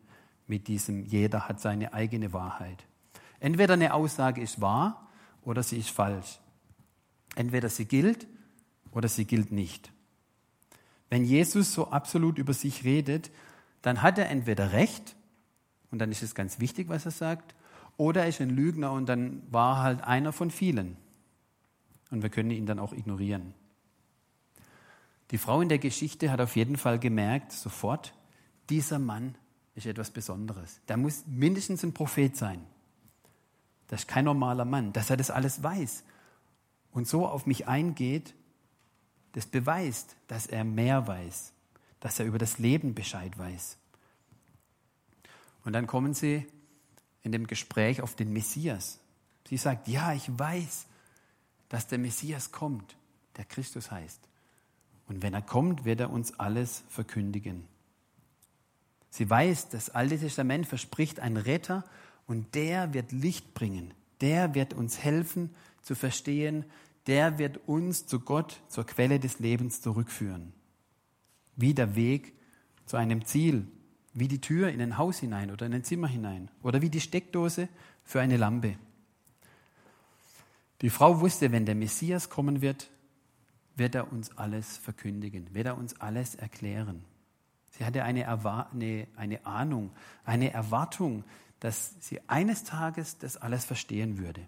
Mit 0.47 0.69
diesem, 0.69 1.05
jeder 1.05 1.49
hat 1.49 1.61
seine 1.61 1.93
eigene 1.93 2.33
Wahrheit. 2.33 2.85
Entweder 3.41 3.75
eine 3.75 3.95
Aussage 3.95 4.41
ist 4.41 4.61
wahr 4.61 5.09
oder 5.43 5.63
sie 5.63 5.79
ist 5.79 5.91
falsch. 5.91 6.39
Entweder 7.35 7.69
sie 7.69 7.87
gilt 7.87 8.27
oder 8.93 9.09
sie 9.09 9.25
gilt 9.25 9.53
nicht. 9.53 9.93
Wenn 11.09 11.25
Jesus 11.25 11.73
so 11.73 11.91
absolut 11.91 12.39
über 12.39 12.53
sich 12.53 12.85
redet, 12.85 13.31
dann 13.83 14.03
hat 14.03 14.19
er 14.19 14.29
entweder 14.29 14.73
recht 14.73 15.17
und 15.90 15.98
dann 15.98 16.11
ist 16.11 16.22
es 16.22 16.35
ganz 16.35 16.61
wichtig, 16.61 16.88
was 16.88 17.05
er 17.05 17.11
sagt. 17.11 17.55
Oder 17.96 18.22
er 18.22 18.29
ist 18.29 18.40
ein 18.40 18.50
Lügner 18.50 18.92
und 18.92 19.07
dann 19.07 19.42
war 19.50 19.83
halt 19.83 20.03
einer 20.03 20.33
von 20.33 20.50
vielen. 20.50 20.96
Und 22.11 22.22
wir 22.22 22.31
können 22.31 22.50
ihn 22.50 22.66
dann 22.66 22.79
auch 22.79 22.92
ignorieren. 22.92 23.55
Die 25.31 25.38
Frau 25.38 25.61
in 25.61 25.68
der 25.68 25.79
Geschichte 25.79 26.31
hat 26.31 26.40
auf 26.40 26.57
jeden 26.57 26.76
Fall 26.76 26.98
gemerkt, 26.98 27.53
sofort, 27.53 28.14
dieser 28.68 28.98
Mann 28.98 29.37
ist 29.74 29.87
etwas 29.87 30.11
Besonderes. 30.11 30.81
Der 30.88 30.96
muss 30.96 31.24
mindestens 31.26 31.85
ein 31.85 31.92
Prophet 31.92 32.37
sein. 32.37 32.64
Das 33.88 34.00
ist 34.00 34.09
kein 34.09 34.24
normaler 34.24 34.64
Mann, 34.64 34.92
dass 34.92 35.11
er 35.11 35.16
das 35.16 35.31
alles 35.31 35.62
weiß 35.62 36.05
und 36.92 37.07
so 37.07 37.26
auf 37.26 37.46
mich 37.46 37.68
eingeht, 37.68 38.35
das 39.33 39.46
beweist, 39.46 40.16
dass 40.26 40.46
er 40.46 40.64
mehr 40.64 41.07
weiß, 41.07 41.53
dass 42.00 42.18
er 42.18 42.26
über 42.26 42.38
das 42.38 42.59
Leben 42.59 42.94
Bescheid 42.94 43.37
weiß. 43.38 43.79
Und 45.64 45.73
dann 45.73 45.87
kommen 45.87 46.14
sie 46.14 46.46
in 47.23 47.33
dem 47.33 47.46
Gespräch 47.46 48.01
auf 48.01 48.14
den 48.14 48.33
Messias. 48.33 49.01
Sie 49.49 49.57
sagt, 49.57 49.88
ja, 49.88 50.12
ich 50.12 50.27
weiß, 50.38 50.87
dass 51.68 51.87
der 51.87 51.99
Messias 51.99 52.53
kommt, 52.53 52.96
der 53.37 53.44
Christus 53.44 53.90
heißt. 53.90 54.20
Und 55.07 55.23
wenn 55.23 55.35
er 55.35 55.42
kommt, 55.42 55.85
wird 55.85 56.01
er 56.01 56.11
uns 56.11 56.38
alles 56.38 56.85
verkündigen. 56.88 57.66
Sie 59.11 59.29
weiß, 59.29 59.68
das 59.70 59.90
Alte 59.90 60.18
Testament 60.18 60.66
verspricht 60.66 61.18
einen 61.18 61.37
Retter 61.37 61.85
und 62.27 62.55
der 62.55 62.94
wird 62.94 63.11
Licht 63.11 63.55
bringen. 63.55 63.92
Der 64.20 64.55
wird 64.55 64.73
uns 64.73 64.99
helfen 64.99 65.51
zu 65.83 65.94
verstehen, 65.94 66.64
der 67.07 67.38
wird 67.38 67.66
uns 67.66 68.07
zu 68.07 68.20
Gott, 68.20 68.61
zur 68.68 68.87
Quelle 68.87 69.18
des 69.18 69.40
Lebens 69.40 69.81
zurückführen. 69.81 70.53
Wie 71.57 71.75
der 71.75 71.96
Weg 71.96 72.35
zu 72.87 72.96
einem 72.96 73.25
Ziel, 73.25 73.66
wie 74.12 74.29
die 74.29 74.40
Tür 74.40 74.70
in 74.70 74.81
ein 74.81 74.99
Haus 74.99 75.18
hinein 75.18 75.51
oder 75.51 75.66
in 75.66 75.75
ein 75.75 75.85
Zimmer 75.85 76.09
hinein 76.09 76.51
oder 76.62 76.83
wie 76.83 76.90
die 76.90 77.01
Steckdose 77.01 77.68
für 78.05 78.20
eine 78.20 78.37
Lampe. 78.37 78.77
Die 80.81 80.90
Frau 80.90 81.20
wusste, 81.20 81.53
wenn 81.53 81.66
der 81.66 81.75
Messias 81.75 82.29
kommen 82.29 82.62
wird, 82.62 82.90
wird 83.77 83.94
er 83.94 84.12
uns 84.12 84.37
alles 84.37 84.79
verkündigen, 84.79 85.55
wird 85.55 85.66
er 85.66 85.79
uns 85.79 86.01
alles 86.01 86.35
erklären. 86.35 87.05
Sie 87.70 87.85
hatte 87.85 88.03
eine, 88.05 88.27
eine, 88.29 89.07
eine 89.16 89.46
Ahnung, 89.46 89.90
eine 90.25 90.53
Erwartung, 90.53 91.25
dass 91.61 91.94
sie 92.01 92.20
eines 92.29 92.64
Tages 92.64 93.18
das 93.18 93.37
alles 93.37 93.64
verstehen 93.64 94.18
würde. 94.18 94.46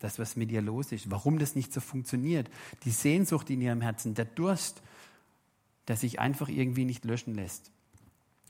Das, 0.00 0.18
was 0.18 0.34
mit 0.34 0.50
ihr 0.50 0.62
los 0.62 0.92
ist, 0.92 1.10
warum 1.10 1.38
das 1.38 1.54
nicht 1.54 1.72
so 1.72 1.80
funktioniert, 1.80 2.50
die 2.84 2.90
Sehnsucht 2.90 3.50
in 3.50 3.60
ihrem 3.60 3.82
Herzen, 3.82 4.14
der 4.14 4.24
Durst, 4.24 4.82
der 5.88 5.96
sich 5.96 6.18
einfach 6.18 6.48
irgendwie 6.48 6.86
nicht 6.86 7.04
löschen 7.04 7.34
lässt. 7.34 7.70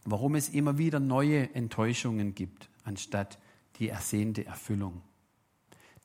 Warum 0.05 0.35
es 0.35 0.49
immer 0.49 0.79
wieder 0.79 1.01
neue 1.01 1.55
Enttäuschungen 1.55 2.35
gibt, 2.35 2.71
anstatt 2.85 3.39
die 3.79 3.89
ersehnte 3.89 4.45
Erfüllung. 4.45 5.03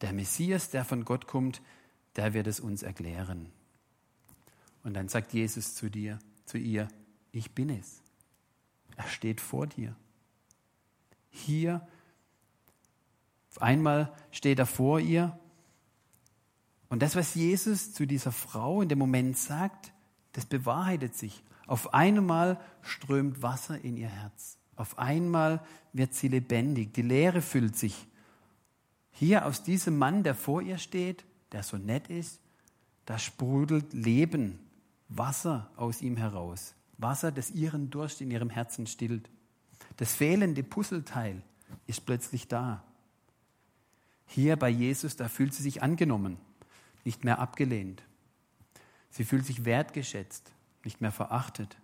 Der 0.01 0.13
Messias, 0.13 0.69
der 0.69 0.85
von 0.85 1.05
Gott 1.05 1.27
kommt, 1.27 1.61
der 2.15 2.33
wird 2.33 2.47
es 2.47 2.59
uns 2.59 2.83
erklären. 2.83 3.51
Und 4.83 4.93
dann 4.93 5.07
sagt 5.07 5.33
Jesus 5.33 5.75
zu 5.75 5.89
dir, 5.89 6.19
zu 6.45 6.57
ihr, 6.57 6.87
ich 7.31 7.51
bin 7.51 7.69
es. 7.69 8.01
Er 8.95 9.07
steht 9.07 9.41
vor 9.41 9.67
dir. 9.67 9.95
Hier, 11.29 11.85
auf 13.51 13.61
einmal 13.61 14.13
steht 14.31 14.59
er 14.59 14.65
vor 14.65 14.99
ihr. 14.99 15.37
Und 16.87 17.01
das, 17.01 17.15
was 17.15 17.35
Jesus 17.35 17.93
zu 17.93 18.05
dieser 18.05 18.31
Frau 18.31 18.81
in 18.81 18.89
dem 18.89 18.99
Moment 18.99 19.37
sagt, 19.37 19.91
das 20.33 20.45
bewahrheitet 20.45 21.15
sich. 21.15 21.43
Auf 21.67 21.93
einmal 21.93 22.59
strömt 22.81 23.41
Wasser 23.41 23.83
in 23.83 23.97
ihr 23.97 24.09
Herz. 24.09 24.57
Auf 24.75 24.99
einmal 24.99 25.65
wird 25.93 26.13
sie 26.13 26.27
lebendig. 26.27 26.93
Die 26.93 27.01
Leere 27.01 27.41
füllt 27.41 27.77
sich. 27.77 28.07
Hier 29.11 29.45
aus 29.45 29.63
diesem 29.63 29.97
Mann, 29.97 30.23
der 30.23 30.35
vor 30.35 30.61
ihr 30.61 30.77
steht, 30.77 31.23
der 31.51 31.63
so 31.63 31.77
nett 31.77 32.09
ist, 32.09 32.41
da 33.05 33.17
sprudelt 33.17 33.93
Leben, 33.93 34.59
Wasser 35.07 35.69
aus 35.77 36.01
ihm 36.01 36.17
heraus. 36.17 36.75
Wasser, 36.97 37.31
das 37.31 37.51
ihren 37.51 37.89
Durst 37.89 38.21
in 38.21 38.31
ihrem 38.31 38.49
Herzen 38.49 38.87
stillt. 38.87 39.29
Das 39.97 40.13
fehlende 40.13 40.63
Puzzleteil 40.63 41.41
ist 41.87 42.05
plötzlich 42.05 42.47
da. 42.47 42.83
Hier 44.27 44.55
bei 44.55 44.69
Jesus, 44.69 45.15
da 45.15 45.29
fühlt 45.29 45.53
sie 45.53 45.63
sich 45.63 45.81
angenommen, 45.83 46.37
nicht 47.03 47.23
mehr 47.23 47.39
abgelehnt. 47.39 48.03
Sie 49.09 49.23
fühlt 49.23 49.45
sich 49.45 49.63
wertgeschätzt, 49.65 50.51
nicht 50.85 51.01
mehr 51.01 51.11
verachtet, 51.11 51.77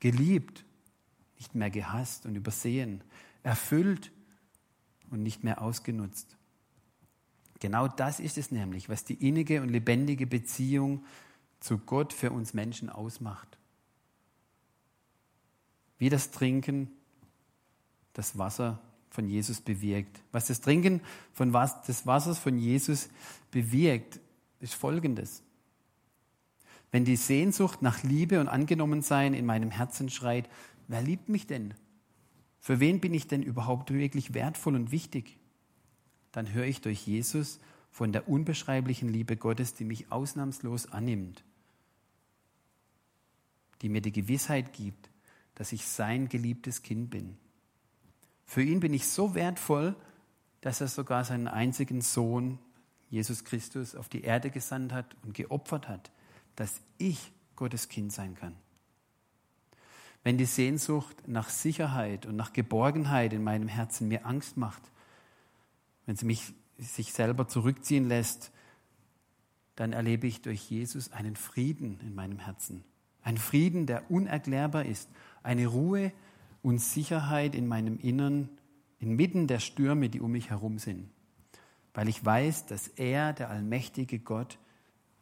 geliebt, 0.00 0.64
nicht 1.38 1.54
mehr 1.54 1.70
gehasst 1.70 2.26
und 2.26 2.34
übersehen, 2.34 3.02
erfüllt 3.42 4.12
und 5.10 5.22
nicht 5.22 5.42
mehr 5.44 5.62
ausgenutzt. 5.62 6.36
Genau 7.60 7.88
das 7.88 8.20
ist 8.20 8.38
es 8.38 8.50
nämlich, 8.50 8.88
was 8.88 9.04
die 9.04 9.26
innige 9.26 9.62
und 9.62 9.68
lebendige 9.68 10.26
Beziehung 10.26 11.04
zu 11.60 11.78
Gott 11.78 12.12
für 12.12 12.30
uns 12.30 12.54
Menschen 12.54 12.88
ausmacht. 12.88 13.58
Wie 15.98 16.08
das 16.08 16.30
Trinken 16.30 16.90
das 18.14 18.38
Wasser 18.38 18.80
von 19.10 19.28
Jesus 19.28 19.60
bewirkt. 19.60 20.20
Was 20.32 20.46
das 20.46 20.60
Trinken 20.60 21.00
von 21.32 21.52
was, 21.52 21.82
des 21.82 22.06
Wassers 22.06 22.38
von 22.38 22.58
Jesus 22.58 23.08
bewirkt, 23.50 24.20
ist 24.60 24.74
Folgendes. 24.74 25.42
Wenn 26.90 27.04
die 27.04 27.16
Sehnsucht 27.16 27.82
nach 27.82 28.02
Liebe 28.02 28.40
und 28.40 28.48
Angenommensein 28.48 29.34
in 29.34 29.46
meinem 29.46 29.70
Herzen 29.70 30.10
schreit, 30.10 30.48
wer 30.88 31.02
liebt 31.02 31.28
mich 31.28 31.46
denn? 31.46 31.74
Für 32.58 32.80
wen 32.80 33.00
bin 33.00 33.14
ich 33.14 33.26
denn 33.26 33.42
überhaupt 33.42 33.92
wirklich 33.92 34.34
wertvoll 34.34 34.74
und 34.74 34.90
wichtig? 34.90 35.40
dann 36.32 36.52
höre 36.52 36.64
ich 36.64 36.80
durch 36.80 37.06
Jesus 37.06 37.60
von 37.90 38.12
der 38.12 38.28
unbeschreiblichen 38.28 39.08
Liebe 39.08 39.36
Gottes, 39.36 39.74
die 39.74 39.84
mich 39.84 40.12
ausnahmslos 40.12 40.92
annimmt, 40.92 41.42
die 43.82 43.88
mir 43.88 44.00
die 44.00 44.12
Gewissheit 44.12 44.72
gibt, 44.72 45.10
dass 45.54 45.72
ich 45.72 45.84
sein 45.86 46.28
geliebtes 46.28 46.82
Kind 46.82 47.10
bin. 47.10 47.36
Für 48.44 48.62
ihn 48.62 48.80
bin 48.80 48.94
ich 48.94 49.08
so 49.08 49.34
wertvoll, 49.34 49.96
dass 50.60 50.80
er 50.80 50.88
sogar 50.88 51.24
seinen 51.24 51.48
einzigen 51.48 52.00
Sohn, 52.00 52.58
Jesus 53.08 53.44
Christus, 53.44 53.94
auf 53.96 54.08
die 54.08 54.22
Erde 54.22 54.50
gesandt 54.50 54.92
hat 54.92 55.16
und 55.22 55.34
geopfert 55.34 55.88
hat, 55.88 56.10
dass 56.56 56.80
ich 56.98 57.32
Gottes 57.56 57.88
Kind 57.88 58.12
sein 58.12 58.34
kann. 58.34 58.54
Wenn 60.22 60.36
die 60.36 60.44
Sehnsucht 60.44 61.16
nach 61.26 61.48
Sicherheit 61.48 62.26
und 62.26 62.36
nach 62.36 62.52
Geborgenheit 62.52 63.32
in 63.32 63.42
meinem 63.42 63.68
Herzen 63.68 64.08
mir 64.08 64.26
Angst 64.26 64.56
macht, 64.56 64.82
wenn 66.06 66.16
sie 66.16 66.26
mich 66.26 66.52
sich 66.78 67.12
selber 67.12 67.48
zurückziehen 67.48 68.08
lässt, 68.08 68.50
dann 69.76 69.92
erlebe 69.92 70.26
ich 70.26 70.42
durch 70.42 70.70
Jesus 70.70 71.12
einen 71.12 71.36
Frieden 71.36 71.98
in 72.00 72.14
meinem 72.14 72.38
Herzen. 72.38 72.84
Ein 73.22 73.38
Frieden, 73.38 73.86
der 73.86 74.10
unerklärbar 74.10 74.84
ist. 74.84 75.08
Eine 75.42 75.66
Ruhe 75.66 76.12
und 76.62 76.80
Sicherheit 76.80 77.54
in 77.54 77.66
meinem 77.66 77.98
Innern, 77.98 78.48
inmitten 78.98 79.46
der 79.46 79.58
Stürme, 79.58 80.08
die 80.08 80.20
um 80.20 80.32
mich 80.32 80.50
herum 80.50 80.78
sind. 80.78 81.08
Weil 81.94 82.08
ich 82.08 82.24
weiß, 82.24 82.66
dass 82.66 82.88
er, 82.88 83.32
der 83.32 83.50
allmächtige 83.50 84.18
Gott, 84.18 84.58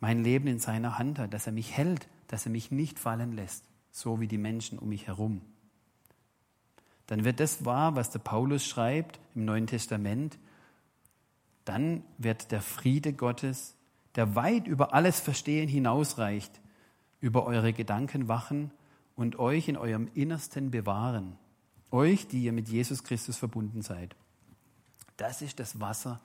mein 0.01 0.23
Leben 0.23 0.47
in 0.47 0.59
seiner 0.59 0.99
Hand 0.99 1.19
hat, 1.19 1.35
dass 1.35 1.47
er 1.47 1.53
mich 1.53 1.77
hält, 1.77 2.09
dass 2.29 2.47
er 2.47 2.53
mich 2.53 2.71
nicht 2.71 2.99
fallen 2.99 3.33
lässt, 3.33 3.65
so 3.91 4.21
wie 4.21 4.29
die 4.29 4.39
Menschen 4.39 4.79
um 4.79 4.89
mich 4.89 5.07
herum. 5.07 5.41
Dann 7.07 7.25
wird 7.25 7.41
das 7.41 7.65
wahr, 7.65 7.97
was 7.97 8.11
der 8.11 8.19
Paulus 8.19 8.67
schreibt 8.67 9.19
im 9.35 9.45
Neuen 9.45 9.67
Testament, 9.67 10.39
dann 11.65 12.03
wird 12.17 12.53
der 12.53 12.63
Friede 12.63 13.13
Gottes, 13.13 13.75
der 14.15 14.35
weit 14.35 14.67
über 14.67 14.95
alles 14.95 15.21
Verstehen 15.21 15.69
hinausreicht, 15.69 16.61
über 17.21 17.45
eure 17.45 17.73
Gedanken 17.73 18.29
wachen 18.29 18.71
und 19.17 19.39
euch 19.39 19.69
in 19.69 19.77
eurem 19.77 20.09
Innersten 20.15 20.71
bewahren. 20.71 21.37
Euch, 21.91 22.29
die 22.29 22.43
ihr 22.43 22.53
mit 22.53 22.69
Jesus 22.69 23.05
Christus 23.05 23.37
verbunden 23.37 23.83
seid. 23.83 24.15
Das 25.17 25.43
ist 25.43 25.59
das 25.59 25.81
Wasser 25.81 26.21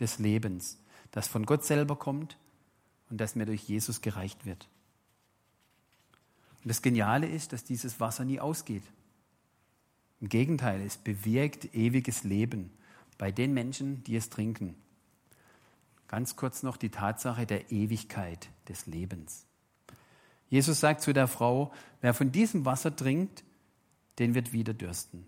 des 0.00 0.18
Lebens, 0.18 0.78
das 1.10 1.28
von 1.28 1.44
Gott 1.44 1.64
selber 1.64 1.96
kommt 1.96 2.38
und 3.10 3.18
das 3.20 3.34
mir 3.34 3.46
durch 3.46 3.62
Jesus 3.62 4.00
gereicht 4.00 4.46
wird. 4.46 4.68
Und 6.62 6.68
das 6.68 6.82
Geniale 6.82 7.26
ist, 7.26 7.52
dass 7.52 7.64
dieses 7.64 8.00
Wasser 8.00 8.24
nie 8.24 8.40
ausgeht. 8.40 8.82
Im 10.20 10.28
Gegenteil, 10.28 10.82
es 10.82 10.96
bewirkt 10.96 11.74
ewiges 11.74 12.24
Leben 12.24 12.70
bei 13.16 13.30
den 13.30 13.54
Menschen, 13.54 14.02
die 14.04 14.16
es 14.16 14.30
trinken. 14.30 14.74
Ganz 16.08 16.36
kurz 16.36 16.62
noch 16.62 16.76
die 16.76 16.88
Tatsache 16.88 17.46
der 17.46 17.70
Ewigkeit 17.70 18.48
des 18.68 18.86
Lebens. 18.86 19.46
Jesus 20.48 20.80
sagt 20.80 21.02
zu 21.02 21.12
der 21.12 21.28
Frau, 21.28 21.72
wer 22.00 22.14
von 22.14 22.32
diesem 22.32 22.64
Wasser 22.64 22.94
trinkt, 22.94 23.44
den 24.18 24.34
wird 24.34 24.52
wieder 24.52 24.74
dürsten. 24.74 25.26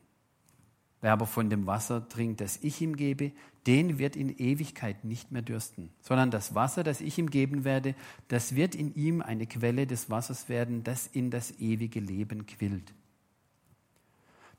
Wer 1.00 1.12
aber 1.12 1.26
von 1.26 1.48
dem 1.48 1.66
Wasser 1.66 2.08
trinkt, 2.08 2.40
das 2.40 2.58
ich 2.62 2.80
ihm 2.82 2.96
gebe, 2.96 3.32
den 3.66 3.98
wird 3.98 4.16
in 4.16 4.36
Ewigkeit 4.36 5.04
nicht 5.04 5.32
mehr 5.32 5.42
dürsten, 5.42 5.90
sondern 6.02 6.30
das 6.30 6.54
Wasser, 6.54 6.82
das 6.82 7.00
ich 7.00 7.18
ihm 7.18 7.30
geben 7.30 7.64
werde, 7.64 7.94
das 8.28 8.54
wird 8.54 8.74
in 8.74 8.94
ihm 8.94 9.22
eine 9.22 9.46
Quelle 9.46 9.86
des 9.86 10.10
Wassers 10.10 10.48
werden, 10.48 10.84
das 10.84 11.06
in 11.06 11.30
das 11.30 11.58
ewige 11.58 12.00
Leben 12.00 12.46
quillt. 12.46 12.92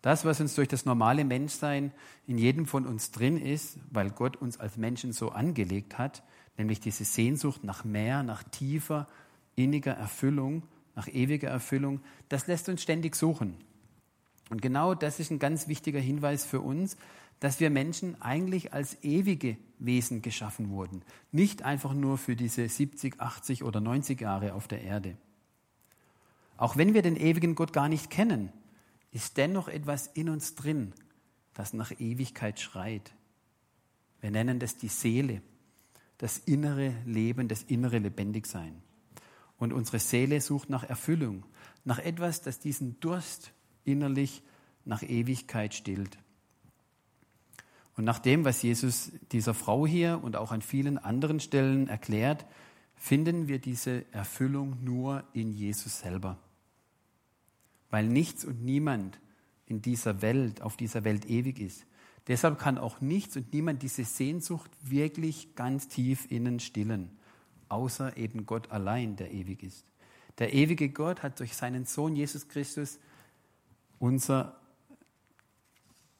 Das, 0.02 0.26
was 0.26 0.42
uns 0.42 0.56
durch 0.56 0.68
das 0.68 0.86
normale 0.86 1.24
Menschsein 1.24 1.92
in 2.26 2.40
jedem 2.40 2.66
von 2.66 2.88
uns 2.88 3.12
drin 3.12 3.38
ist, 3.38 3.78
weil 3.92 4.10
Gott 4.10 4.36
uns 4.36 4.60
als 4.60 4.78
Menschen 4.78 5.14
so 5.14 5.30
angelegt 5.30 6.00
hat, 6.00 6.24
nämlich 6.58 6.80
diese 6.80 7.06
Sehnsucht 7.06 7.64
nach 7.64 7.84
mehr, 7.84 8.24
nach 8.24 8.42
tiefer, 8.44 9.08
inniger 9.56 9.94
Erfüllung, 9.94 10.64
nach 10.96 11.08
ewiger 11.08 11.50
Erfüllung, 11.50 12.02
das 12.30 12.48
lässt 12.48 12.68
uns 12.68 12.82
ständig 12.82 13.16
suchen. 13.16 13.56
Und 14.52 14.62
genau 14.62 14.96
das 14.96 15.22
ist 15.22 15.32
ein 15.32 15.40
ganz 15.40 15.70
wichtiger 15.70 16.02
Hinweis 16.02 16.44
für 16.44 16.60
uns, 16.60 16.98
dass 17.40 17.62
wir 17.62 17.70
Menschen 17.70 18.22
eigentlich 18.22 18.74
als 18.74 19.02
ewige 19.02 19.56
Wesen 19.80 20.22
geschaffen 20.22 20.72
wurden, 20.72 21.04
nicht 21.32 21.64
einfach 21.64 21.94
nur 21.94 22.18
für 22.18 22.36
diese 22.36 22.68
70, 22.68 23.22
80 23.22 23.64
oder 23.64 23.80
90 23.80 24.20
Jahre 24.20 24.54
auf 24.54 24.68
der 24.68 24.82
Erde. 24.82 25.16
Auch 26.58 26.76
wenn 26.76 26.94
wir 26.94 27.02
den 27.02 27.16
ewigen 27.16 27.56
Gott 27.56 27.72
gar 27.72 27.88
nicht 27.88 28.10
kennen, 28.10 28.52
ist 29.12 29.38
dennoch 29.38 29.70
etwas 29.70 30.08
in 30.08 30.28
uns 30.28 30.54
drin, 30.56 30.94
das 31.54 31.72
nach 31.72 31.94
Ewigkeit 31.98 32.60
schreit. 32.60 33.14
Wir 34.20 34.32
nennen 34.32 34.60
das 34.60 34.76
die 34.76 34.90
Seele, 34.90 35.42
das 36.18 36.40
innere 36.40 36.94
Leben, 37.06 37.48
das 37.48 37.64
innere 37.64 38.00
Lebendigsein. 38.00 38.84
Und 39.58 39.72
unsere 39.72 40.00
Seele 40.00 40.42
sucht 40.42 40.70
nach 40.70 40.84
Erfüllung, 40.84 41.46
nach 41.86 42.00
etwas, 42.00 42.42
das 42.42 42.60
diesen 42.60 43.00
Durst 43.00 43.54
innerlich 43.84 44.44
nach 44.86 45.04
Ewigkeit 45.04 45.74
stillt. 45.74 46.17
Und 47.96 48.06
nach 48.06 48.20
dem, 48.20 48.46
was 48.46 48.62
Jesus 48.62 49.12
dieser 49.32 49.54
Frau 49.54 49.86
hier 49.86 50.22
und 50.24 50.36
auch 50.36 50.52
an 50.52 50.62
vielen 50.62 50.98
anderen 50.98 51.39
Stellen 51.39 51.88
erklärt, 51.88 52.46
finden 52.96 53.48
wir 53.48 53.60
diese 53.60 54.06
Erfüllung 54.13 54.84
nur 54.84 55.24
in 55.34 55.52
Jesus 55.52 56.00
selber. 56.00 56.38
Weil 57.89 58.08
nichts 58.08 58.46
und 58.46 58.63
niemand 58.63 59.20
in 59.65 59.82
dieser 59.82 60.22
Welt, 60.22 60.62
auf 60.62 60.78
dieser 60.78 61.04
Welt 61.04 61.26
ewig 61.30 61.60
ist. 61.60 61.86
Deshalb 62.28 62.60
kann 62.60 62.78
auch 62.78 63.02
nichts 63.02 63.36
und 63.36 63.52
niemand 63.54 63.82
diese 63.82 64.04
Sehnsucht 64.04 64.70
wirklich 64.82 65.56
ganz 65.56 65.88
tief 65.88 66.30
innen 66.30 66.60
stillen, 66.60 67.10
außer 67.70 68.15
eben 68.17 68.46
Gott 68.46 68.72
allein, 68.72 69.15
der 69.15 69.32
ewig 69.32 69.63
ist. 69.63 69.86
Der 70.38 70.54
ewige 70.54 70.89
Gott 70.89 71.24
hat 71.24 71.39
durch 71.39 71.56
seinen 71.56 71.86
Sohn 71.86 72.15
Jesus 72.15 72.48
Christus 72.48 73.00
unser, 74.02 74.58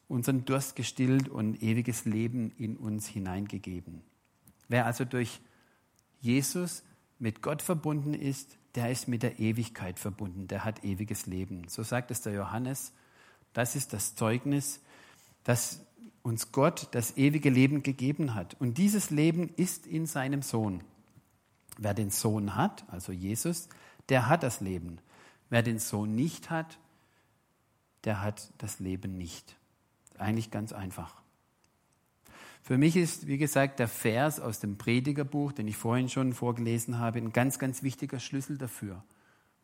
unseren 0.08 0.44
Durst 0.44 0.76
gestillt 0.76 1.28
und 1.28 1.62
ewiges 1.62 2.04
Leben 2.04 2.52
in 2.56 2.76
uns 2.76 3.08
hineingegeben. 3.08 4.02
Wer 4.68 4.86
also 4.86 5.04
durch 5.04 5.40
Jesus 6.20 6.84
mit 7.18 7.42
Gott 7.42 7.60
verbunden 7.60 8.14
ist, 8.14 8.56
der 8.76 8.90
ist 8.90 9.08
mit 9.08 9.22
der 9.22 9.40
Ewigkeit 9.40 9.98
verbunden, 9.98 10.46
der 10.46 10.64
hat 10.64 10.84
ewiges 10.84 11.26
Leben. 11.26 11.66
So 11.68 11.82
sagt 11.82 12.10
es 12.12 12.22
der 12.22 12.32
Johannes. 12.32 12.92
Das 13.52 13.74
ist 13.74 13.92
das 13.92 14.14
Zeugnis, 14.14 14.80
dass 15.42 15.84
uns 16.22 16.52
Gott 16.52 16.88
das 16.92 17.16
ewige 17.16 17.50
Leben 17.50 17.82
gegeben 17.82 18.34
hat. 18.34 18.54
Und 18.60 18.78
dieses 18.78 19.10
Leben 19.10 19.50
ist 19.56 19.88
in 19.88 20.06
seinem 20.06 20.42
Sohn. 20.42 20.84
Wer 21.78 21.94
den 21.94 22.10
Sohn 22.10 22.54
hat, 22.54 22.84
also 22.88 23.10
Jesus, 23.10 23.68
der 24.08 24.28
hat 24.28 24.44
das 24.44 24.60
Leben. 24.60 24.98
Wer 25.50 25.62
den 25.62 25.80
Sohn 25.80 26.14
nicht 26.14 26.48
hat, 26.48 26.78
der 28.04 28.22
hat 28.22 28.52
das 28.58 28.78
Leben 28.78 29.16
nicht. 29.16 29.56
Eigentlich 30.18 30.50
ganz 30.50 30.72
einfach. 30.72 31.22
Für 32.62 32.78
mich 32.78 32.96
ist, 32.96 33.26
wie 33.26 33.38
gesagt, 33.38 33.80
der 33.80 33.88
Vers 33.88 34.38
aus 34.38 34.60
dem 34.60 34.78
Predigerbuch, 34.78 35.52
den 35.52 35.66
ich 35.66 35.76
vorhin 35.76 36.08
schon 36.08 36.32
vorgelesen 36.32 36.98
habe, 36.98 37.18
ein 37.18 37.32
ganz, 37.32 37.58
ganz 37.58 37.82
wichtiger 37.82 38.20
Schlüssel 38.20 38.56
dafür, 38.56 39.02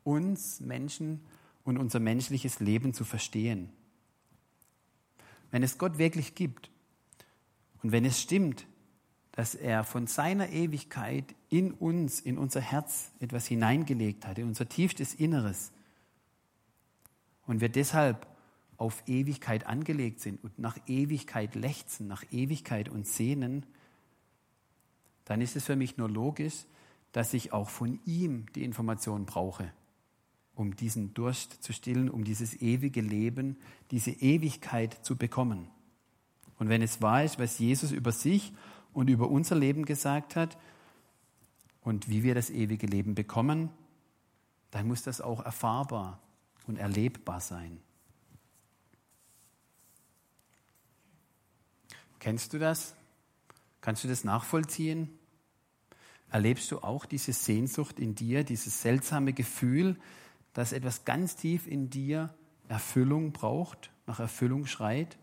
uns 0.03 0.61
Menschen 0.61 1.21
und 1.63 1.79
unser 1.79 2.01
menschliches 2.01 2.59
Leben 2.59 2.95
zu 2.95 3.05
verstehen. 3.05 3.71
Wenn 5.51 5.63
es 5.63 5.79
Gott 5.79 5.99
wirklich 5.99 6.35
gibt 6.35 6.71
und 7.83 7.93
wenn 7.93 8.05
es 8.05 8.21
stimmt, 8.21 8.67
dass 9.33 9.55
er 9.55 9.85
von 9.85 10.09
seiner 10.09 10.49
Ewigkeit 10.49 11.25
in 11.49 11.71
uns, 11.71 12.19
in 12.19 12.39
unser 12.39 12.61
Herz 12.61 13.13
etwas 13.21 13.47
hineingelegt 13.47 14.27
hat, 14.27 14.39
in 14.39 14.49
unser 14.49 14.69
tiefstes 14.69 15.15
Inneres. 15.15 15.71
Und 17.49 17.63
wir 17.63 17.71
deshalb 17.71 18.27
auf 18.77 19.03
Ewigkeit 19.07 19.67
angelegt 19.67 20.21
sind 20.21 20.45
und 20.45 20.59
nach 20.59 20.77
Ewigkeit 20.87 21.55
lechzen, 21.55 22.07
nach 22.07 22.23
Ewigkeit 22.31 22.91
uns 22.91 23.17
sehnen, 23.17 23.65
dann 25.25 25.41
ist 25.41 25.57
es 25.57 25.65
für 25.65 25.75
mich 25.75 25.97
nur 25.97 26.11
logisch, 26.11 26.67
dass 27.11 27.33
ich 27.33 27.55
auch 27.55 27.71
von 27.71 28.01
ihm 28.05 28.45
die 28.55 28.65
Information 28.65 29.25
brauche, 29.25 29.73
um 30.55 30.77
diesen 30.77 31.15
Durst 31.15 31.63
zu 31.63 31.73
stillen, 31.73 32.11
um 32.11 32.23
dieses 32.23 32.61
ewige 32.61 33.01
Leben, 33.01 33.57
diese 33.91 34.11
Ewigkeit 34.11 35.05
zu 35.05 35.17
bekommen. 35.17 35.69
Und 36.59 36.69
wenn 36.69 36.83
es 36.83 37.01
wahr 37.01 37.25
ist, 37.25 37.39
was 37.39 37.59
Jesus 37.59 37.93
über 37.93 38.13
sich 38.13 38.53
und 38.93 39.09
über 39.09 39.31
unser 39.31 39.57
Leben 39.57 39.87
gesagt 39.87 40.37
hat 40.37 40.59
und 41.81 42.11
wie 42.11 42.23
wir 42.23 42.35
das 42.35 42.51
ewige 42.51 42.87
Leben 42.87 43.15
bekommen, 43.15 43.71
dann 44.71 44.87
muss 44.87 45.03
das 45.03 45.23
auch 45.23 45.43
erfahrbar 45.43 46.21
und 46.69 46.77
erlebbar 46.77 47.41
sein. 47.41 47.81
Kennst 52.19 52.53
du 52.53 52.59
das? 52.59 52.95
Kannst 53.81 54.05
du 54.05 54.09
das 54.09 54.25
nachvollziehen? 54.25 55.19
Erlebst 56.31 56.71
du 56.71 56.81
auch 56.81 57.07
diese 57.07 57.33
Sehnsucht 57.33 57.99
in 57.99 58.15
dir, 58.15 58.45
dieses 58.45 58.83
seltsame 58.83 59.33
Gefühl, 59.33 59.97
dass 60.53 60.73
etwas 60.73 61.05
ganz 61.05 61.37
tief 61.37 61.67
in 61.67 61.89
dir 61.89 62.35
Erfüllung 62.69 63.33
braucht, 63.33 63.91
nach 64.07 64.21
Erfüllung 64.21 64.67
schreit? 64.67 65.17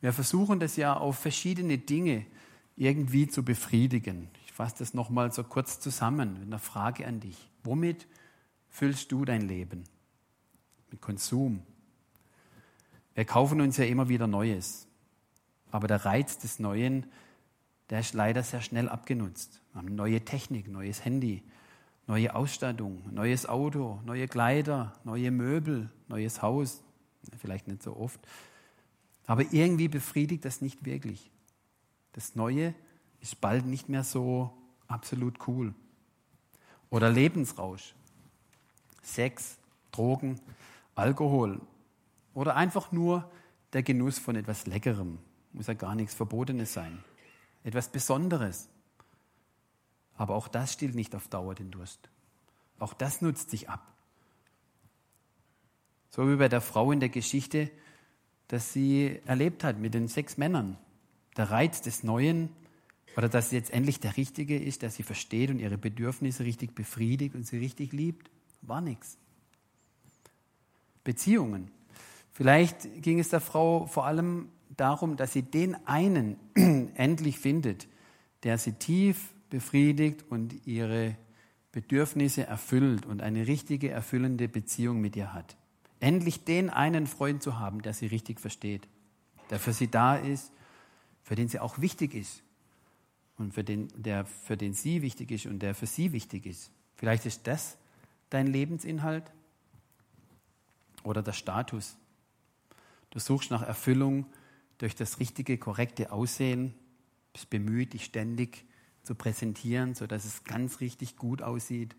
Wir 0.00 0.12
versuchen 0.12 0.60
das 0.60 0.76
ja 0.76 0.96
auf 0.96 1.18
verschiedene 1.18 1.78
Dinge 1.78 2.26
irgendwie 2.76 3.28
zu 3.28 3.44
befriedigen. 3.44 4.28
Ich 4.44 4.52
fasse 4.52 4.76
das 4.80 4.94
nochmal 4.94 5.32
so 5.32 5.44
kurz 5.44 5.80
zusammen 5.80 6.34
mit 6.34 6.42
einer 6.42 6.58
Frage 6.58 7.06
an 7.06 7.20
dich. 7.20 7.48
Womit 7.62 8.06
füllst 8.68 9.12
du 9.12 9.24
dein 9.24 9.42
Leben? 9.42 9.84
Mit 10.92 11.00
Konsum. 11.00 11.62
Wir 13.14 13.24
kaufen 13.24 13.62
uns 13.62 13.78
ja 13.78 13.86
immer 13.86 14.10
wieder 14.10 14.26
Neues. 14.26 14.86
Aber 15.70 15.88
der 15.88 16.04
Reiz 16.04 16.36
des 16.36 16.58
Neuen, 16.58 17.06
der 17.88 18.00
ist 18.00 18.12
leider 18.12 18.42
sehr 18.42 18.60
schnell 18.60 18.90
abgenutzt. 18.90 19.62
Wir 19.72 19.78
haben 19.78 19.94
neue 19.94 20.22
Technik, 20.22 20.68
neues 20.68 21.02
Handy, 21.02 21.42
neue 22.06 22.34
Ausstattung, 22.34 23.02
neues 23.10 23.46
Auto, 23.46 24.00
neue 24.04 24.28
Kleider, 24.28 24.92
neue 25.04 25.30
Möbel, 25.30 25.88
neues 26.08 26.42
Haus. 26.42 26.82
Vielleicht 27.38 27.68
nicht 27.68 27.82
so 27.82 27.96
oft. 27.96 28.20
Aber 29.26 29.50
irgendwie 29.50 29.88
befriedigt 29.88 30.44
das 30.44 30.60
nicht 30.60 30.84
wirklich. 30.84 31.30
Das 32.12 32.34
Neue 32.34 32.74
ist 33.20 33.40
bald 33.40 33.64
nicht 33.64 33.88
mehr 33.88 34.04
so 34.04 34.52
absolut 34.88 35.48
cool. 35.48 35.74
Oder 36.90 37.08
Lebensrausch. 37.08 37.94
Sex, 39.00 39.56
Drogen, 39.90 40.38
Alkohol. 40.94 41.60
Oder 42.34 42.56
einfach 42.56 42.92
nur 42.92 43.30
der 43.72 43.82
Genuss 43.82 44.18
von 44.18 44.36
etwas 44.36 44.66
Leckerem. 44.66 45.18
Muss 45.52 45.66
ja 45.66 45.74
gar 45.74 45.94
nichts 45.94 46.14
Verbotenes 46.14 46.72
sein. 46.72 47.02
Etwas 47.64 47.88
Besonderes. 47.88 48.68
Aber 50.16 50.34
auch 50.34 50.48
das 50.48 50.72
stillt 50.72 50.94
nicht 50.94 51.14
auf 51.14 51.28
Dauer 51.28 51.54
den 51.54 51.70
Durst. 51.70 52.10
Auch 52.78 52.94
das 52.94 53.22
nutzt 53.22 53.50
sich 53.50 53.68
ab. 53.68 53.86
So 56.10 56.28
wie 56.28 56.36
bei 56.36 56.48
der 56.48 56.60
Frau 56.60 56.92
in 56.92 57.00
der 57.00 57.08
Geschichte, 57.08 57.70
dass 58.48 58.72
sie 58.72 59.20
erlebt 59.24 59.64
hat 59.64 59.78
mit 59.78 59.94
den 59.94 60.08
sechs 60.08 60.36
Männern 60.36 60.76
der 61.36 61.50
Reiz 61.50 61.80
des 61.80 62.02
Neuen 62.02 62.50
oder 63.16 63.28
dass 63.28 63.50
sie 63.50 63.56
jetzt 63.56 63.72
endlich 63.72 64.00
der 64.00 64.16
Richtige 64.16 64.58
ist, 64.58 64.82
der 64.82 64.90
sie 64.90 65.02
versteht 65.02 65.50
und 65.50 65.58
ihre 65.58 65.78
Bedürfnisse 65.78 66.44
richtig 66.44 66.74
befriedigt 66.74 67.34
und 67.34 67.46
sie 67.46 67.58
richtig 67.58 67.92
liebt, 67.92 68.30
war 68.60 68.80
nichts. 68.80 69.18
Beziehungen. 71.04 71.70
Vielleicht 72.32 73.02
ging 73.02 73.18
es 73.18 73.28
der 73.28 73.40
Frau 73.40 73.86
vor 73.86 74.06
allem 74.06 74.48
darum, 74.76 75.16
dass 75.16 75.32
sie 75.32 75.42
den 75.42 75.76
einen 75.86 76.36
endlich 76.94 77.38
findet, 77.38 77.88
der 78.42 78.58
sie 78.58 78.72
tief 78.72 79.34
befriedigt 79.50 80.24
und 80.30 80.66
ihre 80.66 81.16
Bedürfnisse 81.72 82.46
erfüllt 82.46 83.06
und 83.06 83.22
eine 83.22 83.46
richtige, 83.46 83.90
erfüllende 83.90 84.48
Beziehung 84.48 85.00
mit 85.00 85.16
ihr 85.16 85.32
hat. 85.34 85.56
Endlich 86.00 86.44
den 86.44 86.70
einen 86.70 87.06
Freund 87.06 87.42
zu 87.42 87.58
haben, 87.58 87.82
der 87.82 87.94
sie 87.94 88.06
richtig 88.06 88.40
versteht, 88.40 88.88
der 89.50 89.58
für 89.58 89.72
sie 89.72 89.88
da 89.88 90.16
ist 90.16 90.52
für 91.22 91.34
den 91.34 91.48
sie 91.48 91.60
auch 91.60 91.80
wichtig 91.80 92.14
ist 92.14 92.42
und 93.38 93.54
für 93.54 93.64
den, 93.64 93.88
der 93.96 94.24
für 94.26 94.56
den 94.56 94.74
sie 94.74 95.02
wichtig 95.02 95.30
ist 95.30 95.46
und 95.46 95.60
der 95.60 95.74
für 95.74 95.86
sie 95.86 96.12
wichtig 96.12 96.46
ist. 96.46 96.70
Vielleicht 96.96 97.26
ist 97.26 97.46
das 97.46 97.78
dein 98.30 98.46
Lebensinhalt 98.46 99.24
oder 101.04 101.22
der 101.22 101.32
Status. 101.32 101.96
Du 103.10 103.18
suchst 103.18 103.50
nach 103.50 103.62
Erfüllung 103.62 104.26
durch 104.78 104.94
das 104.94 105.20
richtige, 105.20 105.58
korrekte 105.58 106.12
Aussehen, 106.12 106.74
bist 107.32 107.50
bemüht, 107.50 107.92
dich 107.92 108.04
ständig 108.04 108.64
zu 109.02 109.14
präsentieren, 109.14 109.94
sodass 109.94 110.24
es 110.24 110.44
ganz 110.44 110.80
richtig 110.80 111.16
gut 111.16 111.42
aussieht. 111.42 111.94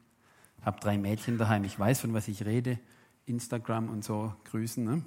Ich 0.59 0.65
habe 0.65 0.79
drei 0.79 0.97
Mädchen 0.97 1.37
daheim, 1.37 1.63
ich 1.63 1.77
weiß, 1.77 1.99
von 2.01 2.13
was 2.13 2.27
ich 2.27 2.45
rede, 2.45 2.79
Instagram 3.25 3.89
und 3.89 4.03
so 4.03 4.33
grüßen. 4.45 4.83
Ne? 4.83 5.03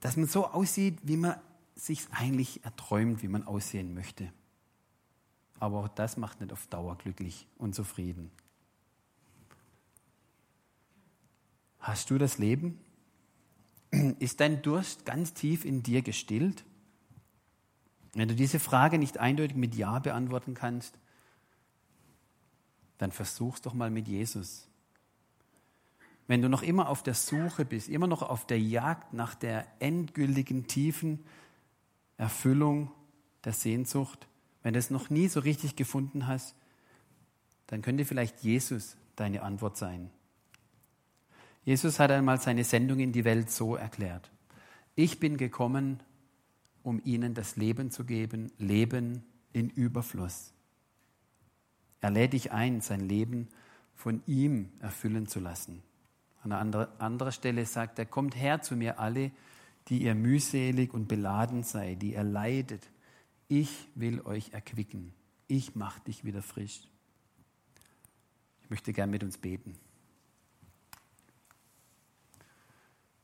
Dass 0.00 0.16
man 0.16 0.26
so 0.26 0.46
aussieht, 0.46 0.98
wie 1.02 1.16
man 1.16 1.36
sich 1.74 2.06
eigentlich 2.12 2.64
erträumt, 2.64 3.22
wie 3.22 3.28
man 3.28 3.46
aussehen 3.46 3.94
möchte. 3.94 4.32
Aber 5.58 5.78
auch 5.78 5.88
das 5.88 6.16
macht 6.16 6.40
nicht 6.40 6.52
auf 6.52 6.66
Dauer 6.68 6.96
glücklich 6.98 7.46
und 7.58 7.74
zufrieden. 7.74 8.30
Hast 11.84 12.08
du 12.08 12.16
das 12.16 12.38
Leben? 12.38 12.80
Ist 14.18 14.40
dein 14.40 14.62
Durst 14.62 15.04
ganz 15.04 15.34
tief 15.34 15.66
in 15.66 15.82
dir 15.82 16.00
gestillt? 16.00 16.64
Wenn 18.14 18.26
du 18.26 18.34
diese 18.34 18.58
Frage 18.58 18.98
nicht 18.98 19.18
eindeutig 19.18 19.54
mit 19.54 19.74
Ja 19.74 19.98
beantworten 19.98 20.54
kannst, 20.54 20.98
dann 22.96 23.12
versuch's 23.12 23.60
doch 23.60 23.74
mal 23.74 23.90
mit 23.90 24.08
Jesus. 24.08 24.66
Wenn 26.26 26.40
du 26.40 26.48
noch 26.48 26.62
immer 26.62 26.88
auf 26.88 27.02
der 27.02 27.12
Suche 27.12 27.66
bist, 27.66 27.90
immer 27.90 28.06
noch 28.06 28.22
auf 28.22 28.46
der 28.46 28.58
Jagd 28.58 29.12
nach 29.12 29.34
der 29.34 29.66
endgültigen 29.78 30.66
tiefen 30.66 31.22
Erfüllung 32.16 32.92
der 33.44 33.52
Sehnsucht, 33.52 34.26
wenn 34.62 34.72
du 34.72 34.78
es 34.78 34.88
noch 34.88 35.10
nie 35.10 35.28
so 35.28 35.40
richtig 35.40 35.76
gefunden 35.76 36.28
hast, 36.28 36.56
dann 37.66 37.82
könnte 37.82 38.06
vielleicht 38.06 38.42
Jesus 38.42 38.96
deine 39.16 39.42
Antwort 39.42 39.76
sein. 39.76 40.10
Jesus 41.64 41.98
hat 41.98 42.10
einmal 42.10 42.40
seine 42.40 42.64
Sendung 42.64 43.00
in 43.00 43.12
die 43.12 43.24
Welt 43.24 43.50
so 43.50 43.76
erklärt. 43.76 44.30
Ich 44.94 45.18
bin 45.18 45.36
gekommen, 45.36 46.00
um 46.82 47.00
ihnen 47.04 47.34
das 47.34 47.56
Leben 47.56 47.90
zu 47.90 48.04
geben, 48.04 48.52
Leben 48.58 49.24
in 49.52 49.70
Überfluss. 49.70 50.52
Er 52.00 52.10
lädt 52.10 52.34
dich 52.34 52.52
ein, 52.52 52.82
sein 52.82 53.00
Leben 53.00 53.48
von 53.94 54.22
ihm 54.26 54.70
erfüllen 54.80 55.26
zu 55.26 55.40
lassen. 55.40 55.82
An 56.42 56.52
einer 56.52 56.88
anderen 56.98 57.32
Stelle 57.32 57.64
sagt 57.64 57.98
er, 57.98 58.04
kommt 58.04 58.36
her 58.36 58.60
zu 58.60 58.76
mir 58.76 58.98
alle, 58.98 59.30
die 59.88 60.02
ihr 60.02 60.14
mühselig 60.14 60.92
und 60.92 61.08
beladen 61.08 61.62
seid, 61.62 62.02
die 62.02 62.12
ihr 62.12 62.22
leidet. 62.22 62.90
Ich 63.48 63.88
will 63.94 64.20
euch 64.20 64.52
erquicken. 64.52 65.14
Ich 65.46 65.74
mache 65.74 66.00
dich 66.00 66.24
wieder 66.24 66.42
frisch. 66.42 66.80
Ich 68.62 68.68
möchte 68.68 68.92
gern 68.92 69.10
mit 69.10 69.22
uns 69.22 69.38
beten. 69.38 69.74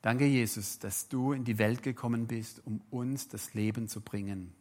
Danke, 0.02 0.24
Jesus, 0.24 0.78
dass 0.78 1.08
du 1.08 1.32
in 1.32 1.44
die 1.44 1.58
Welt 1.58 1.82
gekommen 1.82 2.26
bist, 2.26 2.64
um 2.64 2.80
uns 2.90 3.28
das 3.28 3.52
Leben 3.52 3.86
zu 3.86 4.00
bringen, 4.00 4.52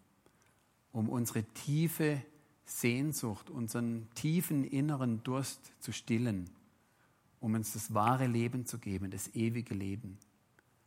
um 0.91 1.07
unsere 1.07 1.43
tiefe 1.43 2.21
Sehnsucht, 2.65 3.49
unseren 3.49 4.07
tiefen 4.15 4.65
inneren 4.65 5.23
Durst 5.23 5.71
zu 5.79 5.93
stillen, 5.93 6.49
um 7.39 7.53
uns 7.53 7.71
das 7.71 7.93
wahre 7.93 8.27
Leben 8.27 8.65
zu 8.65 8.79
geben, 8.79 9.11
das 9.11 9.33
ewige 9.33 9.73
Leben. 9.73 10.17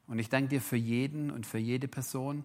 Und 0.07 0.18
ich 0.18 0.28
danke 0.28 0.50
dir 0.50 0.61
für 0.61 0.76
jeden 0.76 1.30
und 1.30 1.46
für 1.46 1.59
jede 1.59 1.88
Person, 1.88 2.44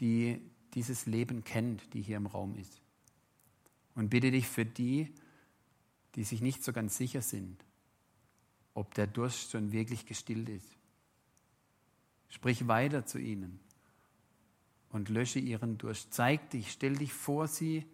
die 0.00 0.40
dieses 0.72 1.04
Leben 1.04 1.44
kennt, 1.44 1.92
die 1.92 2.00
hier 2.00 2.16
im 2.16 2.26
Raum 2.26 2.56
ist. 2.56 2.80
Und 3.94 4.08
bitte 4.08 4.30
dich 4.30 4.48
für 4.48 4.64
die, 4.64 5.12
die 6.14 6.24
sich 6.24 6.40
nicht 6.40 6.64
so 6.64 6.72
ganz 6.72 6.96
sicher 6.96 7.20
sind, 7.20 7.62
ob 8.72 8.94
der 8.94 9.06
Durst 9.06 9.50
schon 9.50 9.72
wirklich 9.72 10.06
gestillt 10.06 10.48
ist. 10.48 10.78
Sprich 12.32 12.66
weiter 12.66 13.04
zu 13.04 13.18
ihnen 13.18 13.60
und 14.88 15.10
lösche 15.10 15.38
ihren 15.38 15.76
Durst. 15.76 16.14
Zeig 16.14 16.48
dich, 16.48 16.72
stell 16.72 16.96
dich 16.96 17.12
vor 17.12 17.46
sie, 17.46 17.86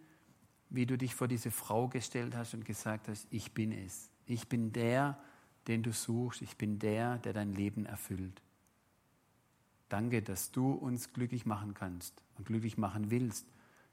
wie 0.71 0.87
du 0.87 0.97
dich 0.97 1.17
vor 1.17 1.27
diese 1.27 1.51
Frau 1.51 1.89
gestellt 1.89 2.37
hast 2.37 2.55
und 2.55 2.65
gesagt 2.65 3.09
hast, 3.09 3.27
ich 3.31 3.53
bin 3.53 3.73
es. 3.73 4.11
Ich 4.27 4.49
bin 4.49 4.73
der, 4.73 5.19
den 5.67 5.83
du 5.83 5.93
suchst. 5.93 6.41
Ich 6.43 6.57
bin 6.57 6.79
der, 6.79 7.19
der 7.19 7.33
dein 7.33 7.53
Leben 7.53 7.85
erfüllt. 7.85 8.41
Danke, 9.89 10.23
dass 10.23 10.53
du 10.53 10.71
uns 10.71 11.13
glücklich 11.13 11.45
machen 11.45 11.75
kannst 11.75 12.23
und 12.37 12.47
glücklich 12.47 12.79
machen 12.79 13.11
willst, 13.11 13.45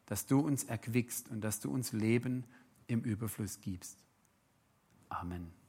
dass 0.05 0.27
du 0.27 0.41
uns 0.41 0.63
erquickst 0.63 1.27
und 1.29 1.41
dass 1.41 1.59
du 1.59 1.71
uns 1.71 1.91
Leben 1.91 2.43
im 2.85 3.01
Überfluss 3.01 3.61
gibst. 3.61 3.97
Amen. 5.09 5.64